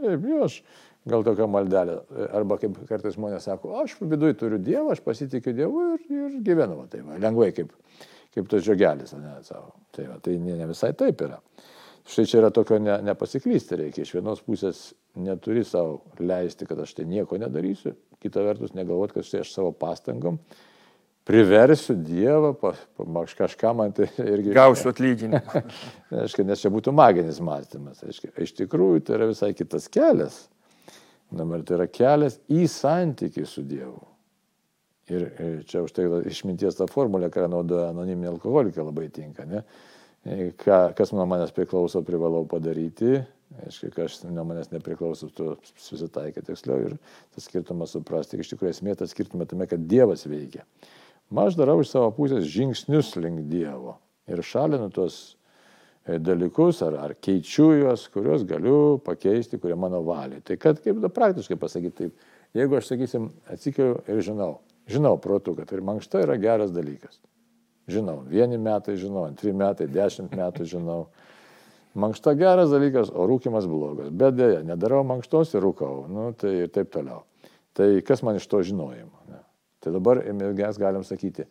Taip, 0.00 0.24
jo, 0.24 0.38
aš 0.46 0.62
gal 1.04 1.24
tokia 1.26 1.44
maldelė. 1.52 1.98
Arba 2.32 2.56
kaip 2.60 2.78
kartais 2.88 3.18
žmonės 3.18 3.44
sako, 3.44 3.74
aš 3.82 3.98
viduje 4.00 4.38
turiu 4.40 4.56
Dievą, 4.56 4.94
aš 4.94 5.02
pasitikiu 5.04 5.52
Dievu 5.56 5.84
ir, 5.94 6.06
ir 6.08 6.38
gyvenu. 6.48 6.78
Tai 6.88 7.02
va, 7.04 7.18
lengvai 7.26 7.50
kaip, 7.56 7.76
kaip 8.32 8.48
tas 8.48 8.64
žiogelis, 8.64 9.12
ne, 9.20 9.36
savo. 9.44 9.74
Tai, 9.92 10.08
va, 10.14 10.16
tai 10.24 10.38
ne, 10.40 10.56
ne 10.62 10.70
visai 10.72 10.94
taip 10.96 11.20
yra. 11.28 11.36
Štai 12.06 12.26
čia 12.30 12.38
yra 12.38 12.52
tokio 12.54 12.78
ne, 12.78 13.00
nepasiklysti 13.02 13.80
reikia. 13.80 14.04
Iš 14.06 14.14
vienos 14.14 14.44
pusės 14.46 14.86
neturi 15.18 15.64
savo 15.66 16.00
leisti, 16.22 16.68
kad 16.68 16.78
aš 16.84 16.94
tai 17.00 17.08
nieko 17.10 17.38
nedarysiu, 17.42 17.96
kita 18.22 18.44
vertus 18.46 18.76
negalvoti, 18.78 19.18
kad 19.18 19.26
štai 19.26 19.42
aš 19.42 19.52
savo 19.56 19.72
pastangom 19.74 20.38
priversiu 21.26 21.96
Dievą, 21.98 22.52
pa, 22.54 22.72
pa, 22.96 23.22
kažką 23.38 23.72
man 23.74 23.94
tai 23.94 24.06
irgi... 24.22 24.52
Gausiu 24.54 24.92
atlyginimą. 24.92 25.62
Aišku, 26.22 26.44
nes 26.46 26.62
čia 26.62 26.70
būtų 26.70 26.94
maginis 26.94 27.40
mąstymas. 27.42 28.04
Aišku, 28.06 28.30
iš 28.44 28.54
tikrųjų 28.60 29.02
tai 29.06 29.16
yra 29.18 29.26
visai 29.32 29.50
kitas 29.58 29.90
kelias. 29.90 30.44
Dabar 31.34 31.64
tai 31.66 31.80
yra 31.80 31.88
kelias 31.90 32.38
į 32.46 32.68
santykį 32.70 33.46
su 33.50 33.66
Dievu. 33.66 33.98
Ir 35.10 35.26
čia 35.70 35.82
už 35.86 35.92
tai 35.94 36.06
išminties 36.30 36.78
ta 36.78 36.86
formulė, 36.90 37.28
kurią 37.34 37.50
naudoja 37.50 37.90
anoniminė 37.92 38.30
alkoholikė, 38.32 38.82
labai 38.86 39.08
tinka. 39.14 39.46
Ne? 39.46 39.62
Ką, 40.26 40.78
kas 40.98 41.12
nuo 41.14 41.26
manęs 41.28 41.52
priklauso, 41.54 42.02
privalau 42.06 42.44
padaryti, 42.50 43.20
aiškiai, 43.62 43.92
kas 43.94 44.18
nuo 44.26 44.44
manęs 44.48 44.72
nepriklauso, 44.72 45.28
tu 45.34 45.54
susitaikai 45.78 46.42
tiksliau 46.46 46.88
ir 46.88 46.96
tas 47.34 47.46
skirtumas 47.46 47.94
suprasti. 47.94 48.40
Iš 48.40 48.52
tikrųjų 48.52 48.74
esmė 48.74 48.96
tas 48.98 49.14
skirtumas 49.14 49.50
tame, 49.50 49.68
kad 49.70 49.86
Dievas 49.86 50.26
veikia. 50.26 50.66
Aš 51.30 51.58
darau 51.58 51.80
iš 51.82 51.92
savo 51.92 52.10
pusės 52.14 52.46
žingsnius 52.50 53.14
link 53.18 53.46
Dievo 53.50 53.96
ir 54.30 54.42
šalinu 54.42 54.90
tuos 54.94 55.36
e, 56.06 56.18
dalykus 56.22 56.82
ar, 56.86 56.98
ar 57.02 57.14
keičiu 57.22 57.72
juos, 57.80 58.08
kuriuos 58.14 58.46
galiu 58.46 58.98
pakeisti, 59.06 59.60
kurie 59.62 59.78
mano 59.78 60.02
valiai. 60.06 60.42
Tai 60.42 60.58
kad 60.62 60.82
kaip 60.82 60.98
da 61.02 61.10
praktiškai 61.12 61.58
pasakyti 61.58 61.96
taip, 62.02 62.26
jeigu 62.56 62.78
aš 62.78 62.92
sakysim, 62.92 63.30
atsikeliu 63.52 64.02
ir 64.10 64.22
žinau, 64.26 64.52
žinau 64.90 65.16
protų, 65.22 65.56
kad 65.60 65.74
ir 65.74 65.86
mankšta 65.86 66.26
yra 66.26 66.38
geras 66.42 66.74
dalykas. 66.74 67.18
Žinau, 67.90 68.20
vieni 68.26 68.58
metai 68.58 68.96
žinau, 68.98 69.28
antri 69.28 69.52
metai, 69.54 69.86
dešimt 69.90 70.34
metų 70.34 70.66
žinau. 70.66 71.00
Mankšta 71.96 72.34
geras 72.36 72.72
dalykas, 72.72 73.12
o 73.14 73.24
rūkimas 73.30 73.68
blogas. 73.70 74.10
Bet 74.10 74.36
dėja, 74.36 74.64
nedarau 74.66 75.04
mankštos 75.06 75.54
ir 75.54 75.64
rūkau. 75.64 76.04
Nu, 76.12 76.32
tai 76.36 76.66
ir 76.66 76.72
taip 76.74 76.90
toliau. 76.92 77.22
Tai 77.76 77.86
kas 78.04 78.24
man 78.26 78.40
iš 78.40 78.48
to 78.50 78.60
žinojimo? 78.66 79.22
Ne? 79.30 79.40
Tai 79.80 79.94
dabar 79.94 80.20
mes 80.26 80.80
galim 80.82 81.06
sakyti, 81.06 81.46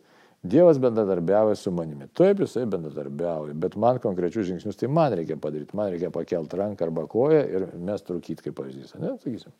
Dievas 0.46 0.78
bendradarbiauja 0.78 1.54
su 1.54 1.70
manimi. 1.74 2.06
Taip, 2.14 2.40
jisai 2.44 2.66
bendradarbiauja, 2.70 3.54
bet 3.58 3.76
man 3.80 3.98
konkrečius 4.02 4.46
žingsnius 4.50 4.78
tai 4.78 4.88
man 4.92 5.14
reikia 5.18 5.38
padaryti. 5.42 5.74
Man 5.78 5.90
reikia 5.94 6.10
pakelti 6.14 6.60
ranką 6.60 6.86
arba 6.86 7.06
koją 7.10 7.40
ir 7.56 7.66
mes 7.88 8.04
trukyti 8.06 8.44
kaip 8.44 8.58
pavyzdys. 8.60 8.94
Ne, 9.02 9.16
sakysim. 9.22 9.54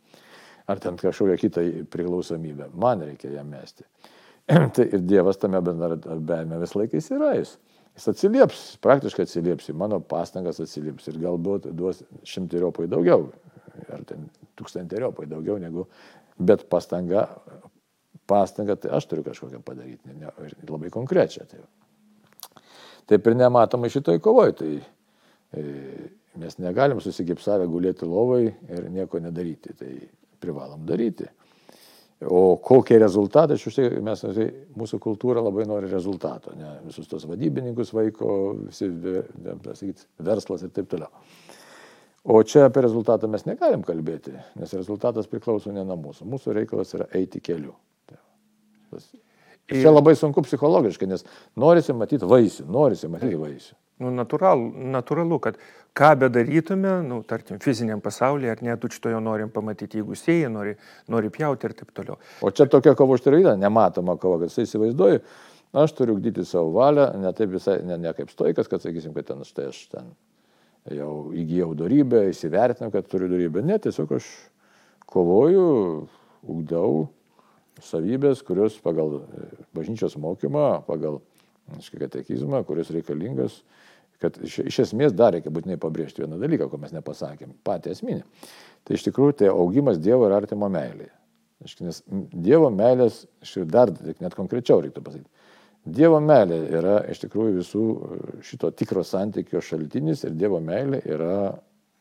Ar 0.71 0.83
ten 0.83 0.99
kažkokią 1.01 1.39
kitą 1.41 1.65
priklausomybę. 1.91 2.69
Man 2.75 3.03
reikia 3.09 3.33
ją 3.35 3.45
mesti. 3.49 3.87
tai 4.75 4.87
ir 4.87 5.03
Dievas 5.07 5.41
tame 5.43 5.61
bendradarbiavime 5.65 6.61
vis 6.63 6.77
laikais 6.79 7.11
yra 7.15 7.35
jis. 7.39 7.57
Jis 7.97 8.11
atsilieps, 8.13 8.65
praktiškai 8.85 9.25
atsilieps, 9.25 9.71
mano 9.75 10.03
pastangas 10.05 10.61
atsilieps 10.63 11.09
ir 11.09 11.17
galbūt 11.23 11.71
duos 11.77 12.03
šimteriopai 12.29 12.91
daugiau, 12.93 13.31
ar 13.89 14.05
ten 14.09 14.29
tūkstanteriopai 14.61 15.27
daugiau 15.31 15.57
negu, 15.63 15.87
bet 16.37 16.67
pastanga 16.71 17.25
pastangą, 18.27 18.77
tai 18.77 18.93
aš 18.97 19.07
turiu 19.11 19.25
kažkokią 19.27 19.63
padaryti, 19.65 20.11
ne, 20.11 20.27
ne, 20.27 20.51
labai 20.69 20.91
konkrečią. 20.95 21.47
Tai. 21.51 21.63
Taip 23.07 23.27
ir 23.27 23.39
nematoma 23.39 23.91
šitoj 23.93 24.21
kovoj, 24.23 24.53
tai 24.59 24.71
e, 24.81 25.65
mes 26.41 26.59
negalim 26.63 27.01
susigipsavę 27.03 27.69
gulėti 27.71 28.09
lovai 28.09 28.49
ir 28.51 28.89
nieko 28.93 29.23
nedaryti, 29.23 29.77
tai 29.79 29.93
privalom 30.43 30.87
daryti. 30.89 31.29
O 32.25 32.57
kokie 32.65 32.97
rezultatai, 32.97 33.59
aš 33.59 33.67
už 33.69 33.75
tai 33.77 33.89
mes, 34.01 34.23
tai 34.25 34.47
mūsų 34.81 34.99
kultūra 35.05 35.43
labai 35.45 35.67
nori 35.69 35.91
rezultato, 35.91 36.55
ne, 36.57 36.71
visus 36.87 37.11
tos 37.11 37.27
vadybininkus 37.29 37.93
vaiko, 37.93 38.31
visi, 38.63 38.89
sakyt, 39.67 40.07
verslas 40.25 40.65
ir 40.65 40.73
taip 40.73 40.89
toliau. 40.89 41.13
O 42.27 42.41
čia 42.43 42.65
apie 42.67 42.83
rezultatą 42.83 43.29
mes 43.31 43.45
negalim 43.47 43.85
kalbėti, 43.87 44.33
nes 44.57 44.73
rezultatas 44.75 45.29
priklauso 45.31 45.75
ne 45.77 45.85
nuo 45.85 45.99
mūsų. 46.09 46.25
Mūsų 46.33 46.57
reikalas 46.57 46.97
yra 46.97 47.07
eiti 47.15 47.43
keliu. 47.45 47.77
Ir 49.69 49.83
čia 49.83 49.93
labai 49.93 50.17
sunku 50.17 50.43
psichologiškai, 50.47 51.11
nes 51.11 51.27
norisi 51.59 51.95
matyti 51.95 52.27
vaisių, 52.27 52.65
norisi 52.73 53.13
matyti 53.13 53.39
vaisių. 53.39 53.77
Nu, 54.03 54.11
natūralu, 54.15 54.73
natūralu, 54.97 55.39
kad 55.45 55.61
ką 55.97 56.13
bedarytume, 56.21 56.93
nu, 57.09 57.23
tarkim, 57.25 57.59
fiziniam 57.65 58.03
pasaulyje, 58.05 58.53
ar 58.53 58.63
net 58.65 58.81
tučtojo 58.83 59.21
norim 59.25 59.49
pamatyti, 59.53 60.03
jeigu 60.03 60.17
sieja, 60.19 60.51
nori, 60.53 60.75
nori 61.13 61.31
pjauti 61.33 61.71
ir 61.71 61.75
taip 61.79 61.93
toliau. 61.97 62.19
O 62.45 62.53
čia 62.53 62.69
tokia 62.71 62.93
kova 62.99 63.17
užtirida, 63.17 63.57
nematoma 63.61 64.19
kova, 64.21 64.43
kad 64.43 64.53
jisai 64.53 64.67
įsivaizduoju, 64.69 65.23
aš 65.83 65.95
turiu 65.97 66.19
gdyti 66.21 66.45
savo 66.49 66.75
valią, 66.77 67.09
ne 67.23 67.33
taip 67.37 67.55
visai, 67.57 67.79
ne, 67.89 67.97
ne 68.03 68.13
kaip 68.17 68.33
stoikas, 68.33 68.69
kad 68.69 68.85
sakysim, 68.85 69.17
kad 69.17 69.31
ten 69.31 69.41
štai 69.49 69.71
aš 69.73 69.81
ten 69.95 70.13
jau 70.93 71.31
įgyjau 71.35 71.73
darybę, 71.79 72.27
įsivertinau, 72.31 72.93
kad 72.95 73.09
turiu 73.11 73.31
darybę. 73.33 73.65
Ne, 73.67 73.79
tiesiog 73.83 74.13
aš 74.19 74.29
kovoju, 75.11 75.65
ugdau 76.47 77.07
savybės, 77.83 78.45
kurios 78.47 78.77
pagal 78.85 79.23
bažnyčios 79.77 80.17
mokymą, 80.21 80.85
pagal 80.87 81.21
katekizmą, 81.97 82.63
kuris 82.69 82.93
reikalingas, 82.95 83.59
kad 84.23 84.39
iš, 84.43 84.81
esmės 84.87 85.15
dar 85.17 85.35
reikia 85.37 85.53
būtinai 85.53 85.79
pabrėžti 85.81 86.25
vieną 86.25 86.39
dalyką, 86.41 86.71
ko 86.73 86.81
mes 86.83 86.95
nepasakėm, 86.97 87.55
patį 87.67 87.93
esminį. 87.95 88.25
Tai 88.87 88.97
iš 88.97 89.07
tikrųjų 89.09 89.39
tai 89.43 89.53
augimas 89.53 90.01
Dievo 90.03 90.29
ir 90.29 90.37
artimo 90.37 90.71
meilėje. 90.73 91.13
Nes 91.83 92.03
Dievo 92.33 92.71
meilės, 92.71 93.25
dar 93.73 93.93
net 94.21 94.37
konkrečiau 94.37 94.83
reiktų 94.85 95.03
pasakyti, 95.03 95.31
Dievo 95.87 96.19
meilė 96.19 96.59
yra 96.75 96.97
iš 97.13 97.21
tikrųjų 97.23 97.53
visų 97.61 97.83
e, 97.87 98.17
šito 98.43 98.73
tikro 98.75 99.05
santykio 99.07 99.61
šaltinis 99.63 100.25
ir 100.27 100.35
Dievo 100.35 100.59
meilė 100.59 100.99
yra 101.07 101.37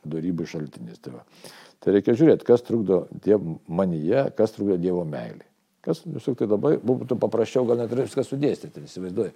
darybų 0.10 0.47
šaltinis. 0.49 1.01
Tai, 1.06 1.19
va. 1.19 1.51
tai 1.84 1.93
reikia 1.97 2.15
žiūrėti, 2.17 2.47
kas 2.47 2.65
trukdo 2.65 3.04
dievo 3.12 3.60
manyje, 3.67 4.28
kas 4.38 4.56
trukdo 4.56 4.78
Dievo 4.82 5.04
meilė. 5.06 5.45
Kas, 5.86 6.02
tiesiog 6.02 6.38
tai 6.39 6.48
labai 6.50 6.76
būtų 6.82 7.19
paprasčiau, 7.21 7.65
gal 7.69 7.78
net 7.78 7.91
ir 7.93 8.02
viską 8.02 8.24
sudėstyti, 8.26 8.82
įsivaizduoju. 8.88 9.34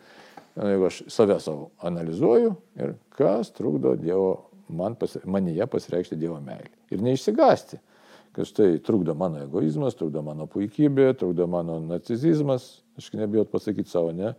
Jeigu 0.59 0.87
aš 0.87 1.03
save 1.13 1.37
savo 1.43 1.69
analizuoju 1.85 2.55
ir 2.81 2.95
kas 3.15 3.53
trukdo 3.55 3.93
Dievo, 3.99 4.31
man 4.73 4.97
pasi, 4.99 5.21
manyje 5.29 5.67
pasireikšti 5.69 6.17
Dievo 6.19 6.39
meilį. 6.43 6.71
Ir 6.95 7.05
neišsigasti, 7.05 7.79
kad 8.33 8.53
tai 8.57 8.71
trukdo 8.85 9.13
mano 9.17 9.43
egoizmas, 9.45 9.97
trukdo 9.99 10.23
mano 10.25 10.49
puikybė, 10.49 11.11
trukdo 11.19 11.47
mano 11.49 11.77
narcizizmas, 11.85 12.69
aš 12.97 13.11
nebijot 13.19 13.51
pasakyti 13.53 13.93
savo, 13.93 14.11
ne. 14.15 14.33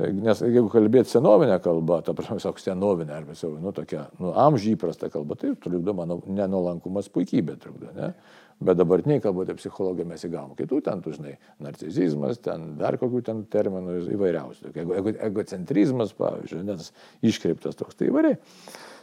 Nes 0.00 0.40
jeigu 0.40 0.70
kalbėti 0.72 1.12
senovinę 1.12 1.58
kalbą, 1.60 1.98
ta 2.04 2.14
prasme, 2.16 2.38
tiesiog 2.38 2.60
senovinę 2.62 3.16
arba 3.18 3.34
savo, 3.36 3.58
nu, 3.60 3.72
tokia, 3.76 4.06
nu, 4.20 4.30
amžiai 4.44 4.76
įprasta 4.76 5.10
kalba, 5.12 5.36
tai 5.40 5.52
trukdo 5.60 5.92
mano 5.96 6.20
nenuolankumas 6.24 7.10
puikybė, 7.12 7.58
trukdo, 7.60 7.92
ne. 7.96 8.14
Bet 8.60 8.76
dabartiniai 8.76 9.22
kalbote 9.24 9.54
psichologija 9.56 10.04
mes 10.04 10.20
įgavom 10.26 10.52
kitų 10.58 10.82
ten, 10.84 11.00
tu 11.00 11.14
žinai, 11.14 11.38
narcizizmas, 11.64 12.42
ten 12.44 12.74
dar 12.80 12.98
kokių 13.00 13.22
ten 13.24 13.40
terminų 13.48 13.94
įvairiausių. 14.12 14.72
Ego, 14.74 14.96
ego, 15.00 15.14
egocentrizmas, 15.30 16.12
pavyzdžiui, 16.18 16.60
nes 16.68 16.90
iškreiptas 17.24 17.78
toks, 17.78 17.96
tai 17.96 18.10
įvairiai. 18.10 18.36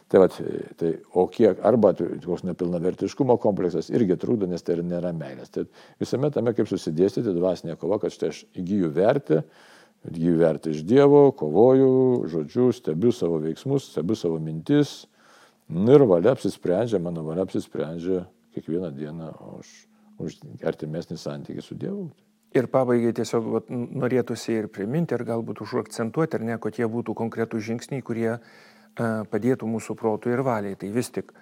Tai, 0.07 0.21
vat, 0.21 0.37
tai 0.79 0.91
o 1.17 1.25
kiek, 1.27 1.57
arba 1.67 1.91
koks 1.97 2.45
nepilnavertiškumo 2.47 3.35
kompleksas 3.43 3.89
irgi 3.89 4.15
trūkdo, 4.21 4.47
nes 4.47 4.63
tai 4.63 4.77
nėra 4.77 5.09
meilės. 5.17 5.49
Tai 5.51 5.65
visame 5.99 6.29
tame, 6.31 6.53
kaip 6.55 6.69
susidėstyti 6.69 7.33
dvasinė 7.35 7.75
kova, 7.81 7.97
kad 8.03 8.13
štai 8.13 8.29
aš 8.31 8.45
įgyju 8.61 8.93
vertę, 8.95 9.41
įgyju 10.07 10.37
vertę 10.39 10.71
iš 10.71 10.85
Dievo, 10.87 11.25
kovoju, 11.35 11.91
žodžiu, 12.29 12.69
stebiu 12.77 13.11
savo 13.11 13.41
veiksmus, 13.43 13.89
stebiu 13.89 14.15
savo 14.15 14.37
mintis. 14.39 15.01
Ir 15.67 16.07
valia 16.07 16.37
apsisprendžia, 16.37 17.01
mano 17.03 17.25
valia 17.25 17.43
apsisprendžia 17.43 18.23
kiekvieną 18.57 18.91
dieną 18.97 19.33
už, 19.57 19.73
už 20.23 20.39
artimesnį 20.65 21.17
santykį 21.21 21.63
su 21.63 21.77
Dievu. 21.79 22.09
Ir 22.55 22.69
pabaigai 22.71 23.11
tiesiog 23.13 23.49
vat, 23.53 23.67
norėtųsi 23.69 24.55
ir 24.55 24.69
priminti, 24.73 25.13
ir 25.15 25.25
galbūt 25.27 25.61
užakcentuoti, 25.65 26.39
ar 26.39 26.45
ne, 26.47 26.55
kad 26.63 26.79
jie 26.79 26.87
būtų 26.89 27.13
konkretų 27.17 27.59
žingsniai, 27.63 28.03
kurie 28.05 28.31
uh, 28.37 28.41
padėtų 29.29 29.67
mūsų 29.67 29.97
protui 29.99 30.31
ir 30.33 30.43
valiai. 30.47 30.77
Tai 30.79 30.89
vis 30.95 31.11
tik 31.13 31.33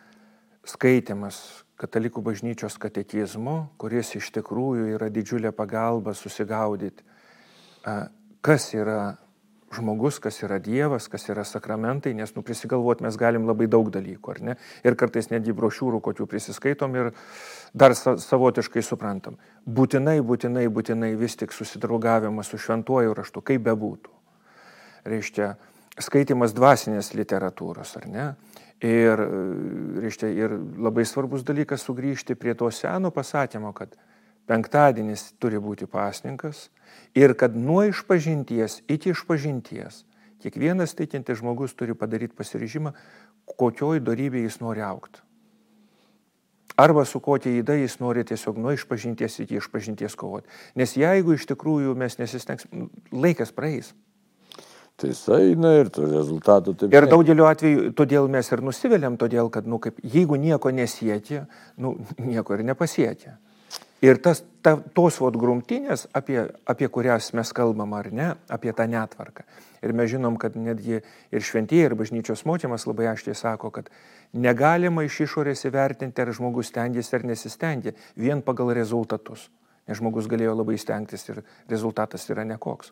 skaitimas 0.65 1.41
katalikų 1.80 2.23
bažnyčios 2.25 2.80
katekizmo, 2.82 3.58
kuris 3.78 4.15
iš 4.17 4.32
tikrųjų 4.39 4.95
yra 4.97 5.12
didžiulė 5.13 5.54
pagalba 5.56 6.15
susigaudyti, 6.17 7.06
uh, 7.86 8.08
kas 8.41 8.71
yra 8.73 9.15
žmogus, 9.76 10.18
kas 10.24 10.40
yra 10.46 10.58
Dievas, 10.64 11.10
kas 11.12 11.28
yra 11.30 11.44
sakramentai, 11.48 12.14
nes 12.18 12.32
nu 12.36 12.44
prisigalvoti 12.46 13.06
mes 13.06 13.18
galim 13.20 13.46
labai 13.50 13.68
daug 13.72 13.92
dalykų, 13.94 14.34
ar 14.34 14.42
ne? 14.42 14.56
Ir 14.88 14.98
kartais 15.00 15.30
netgi 15.32 15.56
brošiūrų, 15.56 16.02
kokių 16.06 16.28
prisiskaitom 16.32 16.98
ir 16.98 17.12
dar 17.74 17.96
sa 17.98 18.16
savotiškai 18.22 18.84
suprantam. 18.86 19.40
Būtinai, 19.66 20.18
būtinai, 20.26 20.66
būtinai 20.72 21.14
vis 21.20 21.38
tik 21.40 21.56
susidraugavimas 21.56 22.52
su 22.52 22.62
šventuoju 22.62 23.16
raštu, 23.18 23.44
kaip 23.46 23.66
bebūtų. 23.68 24.14
Reiškia, 25.06 25.54
skaitimas 26.02 26.56
dvasinės 26.56 27.14
literatūros, 27.16 27.96
ar 28.00 28.08
ne? 28.10 28.28
Ir, 28.86 29.22
reiškia, 30.04 30.30
ir 30.36 30.58
labai 30.84 31.06
svarbus 31.08 31.46
dalykas 31.48 31.86
sugrįžti 31.88 32.36
prie 32.36 32.54
to 32.60 32.68
seno 32.76 33.12
pasakymo, 33.16 33.72
kad 33.74 33.96
penktadienis 34.50 35.32
turi 35.42 35.62
būti 35.62 35.88
pasninkas 35.90 36.70
ir 37.18 37.34
kad 37.40 37.56
nuo 37.58 37.84
išpažinties 37.90 38.82
iki 38.88 39.14
išpažinties 39.16 40.04
kiekvienas 40.46 40.94
tikintis 40.94 41.40
žmogus 41.42 41.74
turi 41.74 41.96
padaryti 41.98 42.38
pasiryžimą, 42.38 42.94
kokioj 43.58 44.02
darybėje 44.06 44.50
jis 44.50 44.60
nori 44.62 44.84
aukti. 44.86 45.24
Arba 46.78 47.06
su 47.08 47.22
kokia 47.24 47.54
įda 47.62 47.78
jis 47.80 47.98
nori 48.04 48.26
tiesiog 48.28 48.58
nuo 48.60 48.74
išpažinties 48.76 49.40
iki 49.46 49.58
išpažinties 49.62 50.18
kovoti. 50.20 50.50
Nes 50.76 50.98
jeigu 51.00 51.38
iš 51.38 51.48
tikrųjų 51.54 51.96
mes 51.98 52.20
nesistengs, 52.20 52.68
laikas 53.16 53.56
praeis. 53.56 53.94
Tai 55.00 55.12
eina 55.40 55.74
ir 55.80 55.90
tų 55.92 56.06
rezultatų 56.12 56.74
taip. 56.80 56.94
Ir 56.96 57.08
daugeliu 57.12 57.48
atveju, 57.48 57.90
todėl 57.96 58.30
mes 58.32 58.52
ir 58.52 58.62
nusiviliam, 58.64 59.18
todėl 59.20 59.50
kad, 59.52 59.68
nu, 59.68 59.80
kaip, 59.84 59.98
jeigu 60.04 60.38
nieko 60.40 60.72
nesiekia, 60.72 61.46
nu, 61.80 61.96
nieko 62.20 62.56
ir 62.56 62.64
nepasiekia. 62.68 63.38
Ir 64.04 64.20
tas, 64.20 64.42
ta, 64.66 64.76
tos 64.98 65.18
vod 65.24 65.38
grumtinės, 65.40 66.06
apie, 66.16 66.42
apie 66.68 66.90
kurias 66.92 67.30
mes 67.38 67.52
kalbam 67.56 67.94
ar 67.96 68.10
ne, 68.12 68.34
apie 68.52 68.74
tą 68.76 68.90
netvarką. 68.92 69.46
Ir 69.86 69.94
mes 69.96 70.10
žinom, 70.12 70.36
kad 70.42 70.58
netgi 70.60 71.00
ir 71.00 71.46
šventieji, 71.46 71.86
ir 71.88 71.96
bažnyčios 71.96 72.44
mokymas 72.50 72.88
labai 72.90 73.08
aiškiai 73.14 73.38
sako, 73.38 73.72
kad 73.72 73.90
negalima 74.34 75.06
iš 75.06 75.22
išorės 75.28 75.64
įvertinti, 75.70 76.22
ar 76.22 76.34
žmogus 76.36 76.74
stengiasi 76.74 77.16
ar 77.16 77.26
nesistengia, 77.30 77.96
vien 78.20 78.44
pagal 78.44 78.74
rezultatus. 78.76 79.48
Nes 79.86 80.02
žmogus 80.02 80.28
galėjo 80.28 80.58
labai 80.58 80.80
stengtis 80.82 81.28
ir 81.30 81.44
rezultatas 81.70 82.26
yra 82.34 82.44
nekoks. 82.50 82.92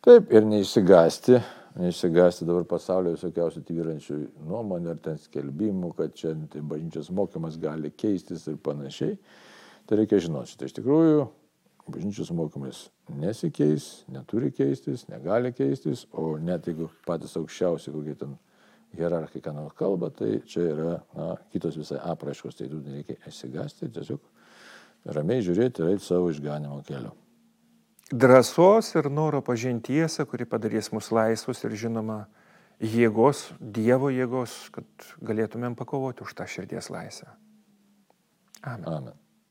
Taip, 0.00 0.30
ir 0.32 0.46
neišsigasti, 0.48 1.38
neišsigasti 1.78 2.46
dabar 2.48 2.64
pasaulio 2.68 3.14
visokiausių 3.14 3.62
tvyrančių 3.66 4.16
nuomonių 4.48 4.92
ar 4.94 5.02
ten 5.04 5.20
skelbimų, 5.20 5.92
kad 5.98 6.14
čia 6.18 6.34
tai 6.50 6.62
bažnyčios 6.66 7.10
mokymas 7.14 7.58
gali 7.60 7.92
keistis 7.94 8.46
ir 8.50 8.58
panašiai. 8.62 9.16
Tai 9.86 9.98
reikia 10.00 10.20
žinoti, 10.22 10.54
šitą 10.54 10.68
iš 10.68 10.76
tikrųjų 10.78 11.28
bažnyčios 11.90 12.30
mokymas 12.36 12.84
nesikeis, 13.20 13.88
neturi 14.10 14.52
keistis, 14.54 15.06
negali 15.10 15.52
keistis, 15.56 16.06
o 16.12 16.36
net 16.38 16.68
jeigu 16.70 16.90
patys 17.06 17.34
aukščiausi, 17.40 17.94
kokie 17.94 18.14
ten 18.18 18.36
hierarchai 18.98 19.42
ką 19.42 19.54
nors 19.54 19.74
kalba, 19.78 20.10
tai 20.14 20.40
čia 20.50 20.66
yra 20.74 20.98
na, 21.14 21.32
kitos 21.54 21.78
visai 21.78 22.02
apraiškos, 22.10 22.58
tai 22.58 22.70
tų 22.70 22.82
nereikia 22.84 23.18
įsigasti, 23.30 23.90
tiesiog 23.94 25.10
ramiai 25.16 25.42
žiūrėti 25.46 25.82
ir 25.82 25.94
eiti 25.94 26.06
savo 26.06 26.30
išganimo 26.34 26.82
keliu 26.86 27.14
drąsos 28.10 28.94
ir 28.94 29.10
noro 29.10 29.42
pažinti 29.42 29.94
tiesą, 29.94 30.26
kuri 30.26 30.46
padarys 30.46 30.90
mus 30.92 31.10
laisvus 31.14 31.64
ir 31.64 31.76
žinoma 31.78 32.24
jėgos, 32.80 33.50
Dievo 33.60 34.10
jėgos, 34.10 34.70
kad 34.74 34.86
galėtumėm 35.22 35.76
pakovoti 35.78 36.24
už 36.26 36.34
tą 36.34 36.46
širdies 36.48 36.90
laisvę. 36.90 37.28
Amen. 38.62 38.88
Amen. 38.88 39.29